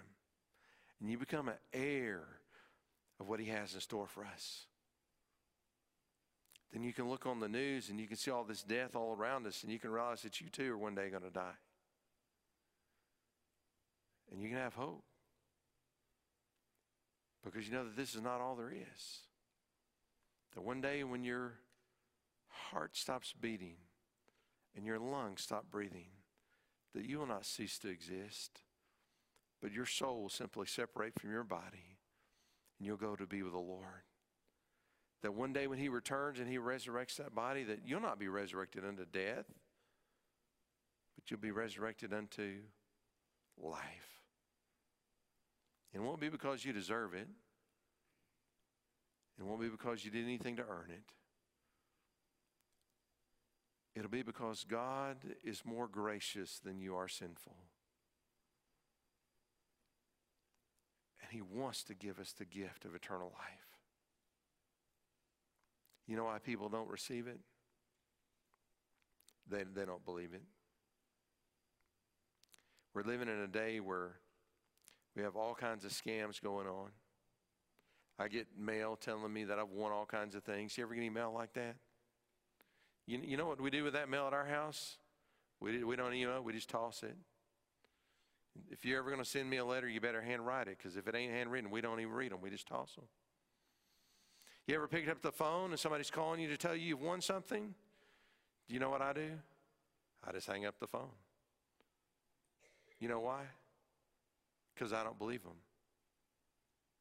and 1.01 1.11
you 1.11 1.19
become 1.19 1.49
an 1.49 1.57
heir 1.73 2.23
of 3.21 3.29
what 3.29 3.41
He 3.41 3.47
has 3.47 3.75
in 3.75 3.81
store 3.81 4.07
for 4.07 4.25
us. 4.25 4.67
Then 6.73 6.83
you 6.83 6.93
can 6.93 7.09
look 7.09 7.27
on 7.27 7.41
the 7.41 7.49
news 7.49 7.89
and 7.89 7.99
you 8.01 8.07
can 8.07 8.17
see 8.17 8.31
all 8.31 8.45
this 8.45 8.63
death 8.63 8.95
all 8.95 9.15
around 9.17 9.47
us, 9.47 9.63
and 9.63 9.73
you 9.73 9.79
can 9.79 9.91
realize 9.91 10.23
that 10.23 10.41
you 10.41 10.49
too 10.49 10.73
are 10.73 10.79
one 10.79 10.95
day 10.95 11.09
going 11.11 11.23
to 11.23 11.31
die. 11.31 11.57
And 14.31 14.43
you 14.43 14.49
can 14.49 14.59
have 14.59 14.75
hope. 14.75 15.05
Because 17.45 17.69
you 17.69 17.75
know 17.75 17.85
that 17.85 17.97
this 17.97 18.15
is 18.15 18.23
not 18.23 18.41
all 18.41 18.57
there 18.57 18.73
is. 18.73 19.21
That 20.55 20.63
one 20.63 20.81
day 20.81 21.05
when 21.05 21.23
your 21.23 21.53
heart 22.49 22.97
stops 22.97 23.33
beating 23.33 23.77
and 24.77 24.85
your 24.85 24.99
lungs 24.99 25.43
stop 25.43 25.71
breathing, 25.71 26.09
that 26.95 27.05
you 27.05 27.19
will 27.19 27.27
not 27.27 27.47
cease 27.47 27.79
to 27.79 27.89
exist 27.89 28.61
but 29.63 29.73
your 29.73 29.87
soul 29.87 30.23
will 30.23 30.29
simply 30.29 30.67
separate 30.67 31.19
from 31.19 31.31
your 31.31 31.45
body 31.45 31.97
and 32.79 32.87
you'll 32.87 32.97
go 32.97 33.17
to 33.17 33.27
be 33.27 33.43
with 33.43 33.53
the 33.53 33.59
Lord. 33.59 34.05
That 35.23 35.35
one 35.35 35.53
day 35.53 35.67
when 35.67 35.79
He 35.79 35.89
returns 35.89 36.39
and 36.39 36.49
He 36.49 36.59
resurrects 36.59 37.17
that 37.17 37.35
body, 37.35 37.65
that 37.65 37.81
you'll 37.85 38.01
not 38.01 38.19
be 38.19 38.29
resurrected 38.29 38.85
unto 38.85 39.05
death, 39.05 39.47
but 41.15 41.31
you'll 41.31 41.41
be 41.41 41.51
resurrected 41.51 42.13
unto 42.13 42.59
life. 43.59 44.21
And 45.93 46.03
it 46.03 46.07
won't 46.07 46.21
be 46.21 46.29
because 46.29 46.65
you 46.65 46.73
deserve 46.73 47.15
it. 47.15 47.29
It 49.39 49.45
won't 49.45 49.61
be 49.61 49.69
because 49.69 50.05
you 50.05 50.11
did 50.11 50.25
anything 50.25 50.57
to 50.57 50.63
earn 50.63 50.91
it. 50.91 51.13
It'll 53.95 54.11
be 54.11 54.23
because 54.23 54.65
God 54.65 55.17
is 55.43 55.63
more 55.65 55.89
gracious 55.89 56.61
than 56.63 56.81
you 56.81 56.97
are 56.97 57.09
sinful. 57.09 57.57
He 61.37 61.43
wants 61.43 61.83
to 61.85 61.95
give 61.95 62.19
us 62.19 62.33
the 62.33 62.47
gift 62.47 62.87
of 62.87 62.95
eternal 62.95 63.31
life. 63.39 63.79
You 66.07 66.17
know 66.17 66.25
why 66.25 66.39
people 66.39 66.71
don't 66.71 66.89
receive 66.89 67.27
it? 67.27 67.41
they, 69.51 69.65
they 69.75 69.85
don't 69.85 70.03
believe 70.03 70.31
it. 70.33 70.43
We're 72.95 73.03
living 73.03 73.29
in 73.29 73.41
a 73.41 73.47
day 73.47 73.81
where 73.81 74.13
we 75.15 75.23
have 75.25 75.37
all 75.37 75.55
kinds 75.55 75.85
of 75.85 75.93
scams 75.93 76.43
going 76.43 76.67
on. 76.67 76.89
I 78.19 78.29
get 78.29 78.47
mail 78.59 78.97
telling 78.97 79.31
me 79.31 79.45
that 79.45 79.59
I've 79.59 79.69
won 79.69 79.93
all 79.93 80.07
kinds 80.07 80.35
of 80.35 80.43
things. 80.43 80.79
You 80.79 80.85
ever 80.85 80.95
get 80.95 81.01
any 81.01 81.11
mail 81.11 81.35
like 81.35 81.53
that? 81.53 81.77
You, 83.07 83.21
you 83.23 83.37
know 83.37 83.47
what 83.47 83.61
we 83.61 83.69
do 83.69 83.85
with 83.85 83.93
that 83.93 84.09
mail 84.09 84.27
at 84.27 84.33
our 84.33 84.47
house? 84.47 84.97
We, 85.61 85.85
we 85.85 85.97
don't 85.97 86.19
know, 86.19 86.41
we 86.43 86.55
just 86.55 86.71
toss 86.71 87.03
it. 87.03 87.15
If 88.71 88.85
you're 88.85 88.99
ever 88.99 89.11
going 89.11 89.23
to 89.23 89.29
send 89.29 89.49
me 89.49 89.57
a 89.57 89.65
letter, 89.65 89.89
you 89.89 90.01
better 90.01 90.21
handwrite 90.21 90.69
it 90.69 90.79
because 90.79 90.97
if 90.97 91.07
it 91.09 91.15
ain't 91.15 91.33
handwritten, 91.33 91.71
we 91.71 91.81
don't 91.81 92.01
even 92.01 92.13
read 92.13 92.33
them. 92.33 92.41
We 92.41 92.51
just 92.51 92.67
toss 92.67 92.95
them. 92.95 93.05
You 94.67 94.75
ever 94.75 94.89
picked 94.89 95.09
up 95.09 95.23
the 95.23 95.33
phone 95.33 95.71
and 95.71 95.79
somebody's 95.79 96.11
calling 96.11 96.41
you 96.41 96.49
to 96.49 96.57
tell 96.57 96.75
you 96.75 96.89
you've 96.89 97.01
won 97.01 97.21
something? 97.21 97.75
Do 98.69 98.75
you 98.75 98.81
know 98.81 98.91
what 98.91 99.01
I 99.01 99.13
do? 99.13 99.31
I 100.27 100.33
just 100.33 100.47
hang 100.47 100.67
up 100.67 100.79
the 100.81 100.89
phone. 100.89 101.11
You 102.99 103.09
know 103.09 103.21
why? 103.21 103.43
Because 104.75 104.93
I 104.93 105.05
don't 105.05 105.19
believe 105.19 105.43
them. 105.43 105.57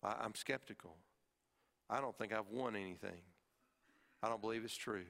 I, 0.03 0.15
I'm 0.23 0.35
skeptical. 0.35 0.95
I 1.89 2.01
don't 2.01 2.15
think 2.17 2.33
I've 2.33 2.49
won 2.51 2.75
anything. 2.75 3.21
I 4.21 4.29
don't 4.29 4.41
believe 4.41 4.63
it's 4.63 4.75
true. 4.75 5.05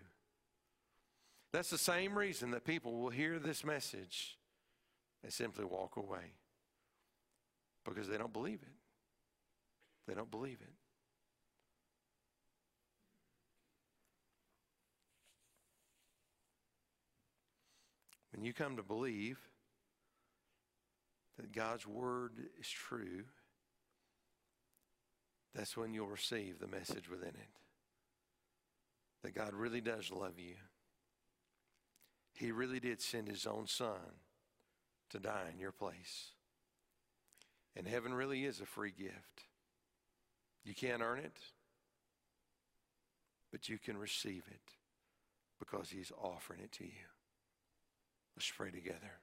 That's 1.52 1.70
the 1.70 1.78
same 1.78 2.18
reason 2.18 2.52
that 2.52 2.66
people 2.66 3.00
will 3.00 3.10
hear 3.10 3.40
this 3.40 3.64
message 3.64 4.38
and 5.26 5.34
simply 5.34 5.66
walk 5.66 5.98
away 5.98 6.36
because 7.84 8.08
they 8.08 8.16
don't 8.16 8.32
believe 8.32 8.60
it. 8.62 8.76
They 10.08 10.14
don't 10.14 10.30
believe 10.30 10.60
it. 10.62 10.74
When 18.34 18.46
you 18.46 18.54
come 18.54 18.78
to 18.78 18.84
believe 18.84 19.40
that 21.38 21.52
God's 21.52 21.88
word 21.88 22.34
is 22.60 22.70
true, 22.70 23.24
that's 25.56 25.76
when 25.76 25.96
you'll 25.96 26.06
receive 26.06 26.60
the 26.60 26.68
message 26.68 27.10
within 27.10 27.30
it. 27.30 27.50
That 29.24 29.34
God 29.34 29.56
really 29.56 29.82
does 29.82 30.12
love 30.12 30.38
you. 30.38 30.54
He 32.36 32.52
really 32.52 32.80
did 32.80 33.02
send 33.02 33.28
his 33.28 33.48
own 33.48 33.66
son 33.66 34.20
to 35.12 35.20
die 35.20 35.50
in 35.52 35.60
your 35.60 35.72
place. 35.72 36.32
And 37.76 37.88
heaven 37.88 38.14
really 38.14 38.46
is 38.46 38.62
a 38.62 38.66
free 38.66 38.94
gift. 38.98 39.44
You 40.64 40.74
can't 40.74 41.02
earn 41.02 41.20
it, 41.20 41.38
but 43.52 43.70
you 43.70 43.78
can 43.78 43.98
receive 43.98 44.44
it 44.50 44.62
because 45.60 45.90
he's 45.90 46.12
offering 46.22 46.62
it 46.62 46.72
to 46.74 46.84
you. 46.84 47.08
Let's 48.36 48.52
pray 48.52 48.72
together. 48.72 49.20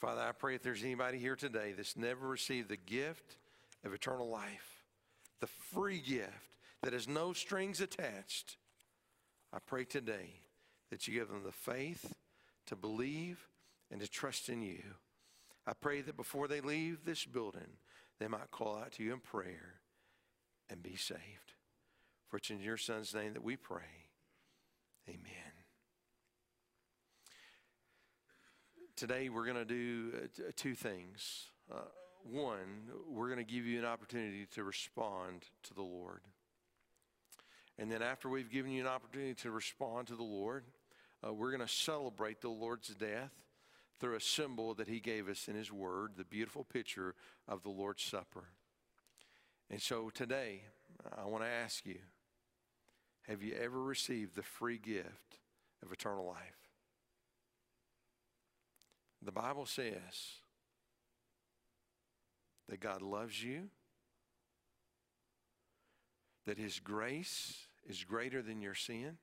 Father, 0.00 0.22
I 0.22 0.32
pray 0.32 0.54
if 0.54 0.62
there's 0.62 0.84
anybody 0.84 1.18
here 1.18 1.36
today 1.36 1.72
that's 1.76 1.96
never 1.96 2.28
received 2.28 2.68
the 2.68 2.76
gift 2.76 3.36
of 3.84 3.92
eternal 3.92 4.28
life, 4.28 4.84
the 5.40 5.48
free 5.48 6.00
gift 6.00 6.56
that 6.82 6.92
has 6.92 7.08
no 7.08 7.32
strings 7.32 7.80
attached, 7.80 8.56
I 9.52 9.58
pray 9.58 9.84
today 9.84 10.40
that 10.90 11.08
you 11.08 11.14
give 11.14 11.28
them 11.28 11.42
the 11.44 11.52
faith 11.52 12.14
to 12.66 12.76
believe 12.76 13.48
and 13.90 14.00
to 14.00 14.08
trust 14.08 14.48
in 14.48 14.62
you. 14.62 14.82
I 15.66 15.72
pray 15.74 16.00
that 16.02 16.16
before 16.16 16.48
they 16.48 16.60
leave 16.60 17.04
this 17.04 17.24
building, 17.24 17.76
they 18.18 18.28
might 18.28 18.50
call 18.50 18.76
out 18.76 18.92
to 18.92 19.02
you 19.02 19.12
in 19.12 19.20
prayer 19.20 19.80
and 20.70 20.82
be 20.82 20.96
saved. 20.96 21.54
For 22.28 22.38
it's 22.38 22.50
in 22.50 22.60
your 22.60 22.76
Son's 22.76 23.14
name 23.14 23.34
that 23.34 23.44
we 23.44 23.56
pray. 23.56 24.08
Amen. 25.08 25.52
Today, 28.96 29.28
we're 29.28 29.44
going 29.44 29.56
to 29.56 29.64
do 29.64 30.12
uh, 30.16 30.50
two 30.56 30.74
things. 30.74 31.46
Uh, 31.72 31.82
one, 32.24 32.90
we're 33.08 33.28
going 33.28 33.38
to 33.38 33.50
give 33.50 33.64
you 33.64 33.78
an 33.78 33.84
opportunity 33.84 34.46
to 34.54 34.64
respond 34.64 35.44
to 35.62 35.74
the 35.74 35.82
Lord. 35.82 36.20
And 37.78 37.90
then, 37.90 38.02
after 38.02 38.28
we've 38.28 38.50
given 38.50 38.72
you 38.72 38.82
an 38.82 38.88
opportunity 38.88 39.34
to 39.34 39.50
respond 39.50 40.08
to 40.08 40.16
the 40.16 40.24
Lord, 40.24 40.64
uh, 41.26 41.32
we're 41.32 41.50
going 41.50 41.66
to 41.66 41.72
celebrate 41.72 42.40
the 42.40 42.48
Lord's 42.48 42.88
death 42.88 43.32
through 44.00 44.16
a 44.16 44.20
symbol 44.20 44.74
that 44.74 44.88
He 44.88 45.00
gave 45.00 45.28
us 45.28 45.48
in 45.48 45.54
His 45.54 45.72
Word, 45.72 46.12
the 46.16 46.24
beautiful 46.24 46.64
picture 46.64 47.14
of 47.46 47.62
the 47.62 47.70
Lord's 47.70 48.02
Supper. 48.02 48.44
And 49.70 49.80
so 49.82 50.10
today, 50.10 50.62
I 51.16 51.24
want 51.24 51.44
to 51.44 51.50
ask 51.50 51.84
you 51.84 51.98
have 53.28 53.42
you 53.42 53.54
ever 53.60 53.82
received 53.82 54.34
the 54.34 54.42
free 54.42 54.78
gift 54.78 55.38
of 55.82 55.92
eternal 55.92 56.26
life? 56.26 56.70
The 59.20 59.32
Bible 59.32 59.66
says 59.66 60.40
that 62.68 62.80
God 62.80 63.02
loves 63.02 63.42
you, 63.42 63.68
that 66.46 66.56
His 66.56 66.80
grace 66.80 67.66
is 67.86 68.04
greater 68.04 68.40
than 68.40 68.62
your 68.62 68.74
sin, 68.74 69.18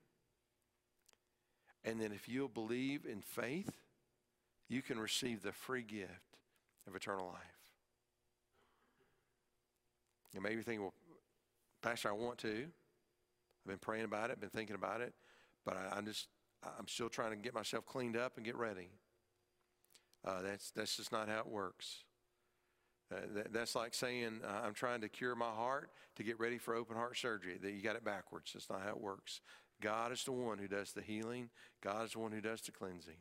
and 1.83 1.99
that 2.01 2.11
if 2.11 2.29
you'll 2.29 2.47
believe 2.47 3.05
in 3.05 3.21
faith, 3.21 3.84
you 4.69 4.81
can 4.81 4.99
receive 4.99 5.41
the 5.41 5.51
free 5.51 5.83
gift 5.83 6.37
of 6.87 6.95
eternal 6.95 7.27
life. 7.27 7.41
You 10.33 10.41
may 10.41 10.55
be 10.55 10.63
thinking, 10.63 10.81
well, 10.81 10.93
Pastor, 11.81 12.09
I 12.09 12.13
want 12.13 12.37
to. 12.39 12.65
I've 13.65 13.69
been 13.69 13.77
praying 13.77 14.05
about 14.05 14.29
it, 14.29 14.39
been 14.39 14.49
thinking 14.49 14.75
about 14.75 15.01
it, 15.01 15.13
but 15.65 15.77
I, 15.77 15.97
am 15.97 16.05
just, 16.05 16.27
I'm 16.77 16.87
still 16.87 17.09
trying 17.09 17.31
to 17.31 17.37
get 17.37 17.53
myself 17.53 17.85
cleaned 17.85 18.17
up 18.17 18.33
and 18.37 18.45
get 18.45 18.55
ready. 18.55 18.89
Uh, 20.23 20.41
that's, 20.41 20.71
that's 20.71 20.97
just 20.97 21.11
not 21.11 21.29
how 21.29 21.39
it 21.39 21.47
works. 21.47 22.03
Uh, 23.13 23.19
that, 23.35 23.53
that's 23.53 23.75
like 23.75 23.93
saying, 23.93 24.41
uh, 24.43 24.65
I'm 24.65 24.73
trying 24.73 25.01
to 25.01 25.09
cure 25.09 25.35
my 25.35 25.49
heart 25.49 25.91
to 26.15 26.23
get 26.23 26.39
ready 26.39 26.57
for 26.57 26.75
open 26.75 26.95
heart 26.95 27.17
surgery. 27.17 27.57
That 27.61 27.71
you 27.71 27.81
got 27.81 27.95
it 27.95 28.03
backwards. 28.03 28.51
That's 28.53 28.69
not 28.69 28.81
how 28.81 28.89
it 28.89 28.99
works. 28.99 29.41
God 29.81 30.11
is 30.11 30.23
the 30.23 30.31
one 30.31 30.57
who 30.57 30.67
does 30.67 30.91
the 30.91 31.01
healing, 31.01 31.49
God 31.81 32.05
is 32.05 32.13
the 32.13 32.19
one 32.19 32.31
who 32.31 32.41
does 32.41 32.61
the 32.61 32.71
cleansing. 32.71 33.17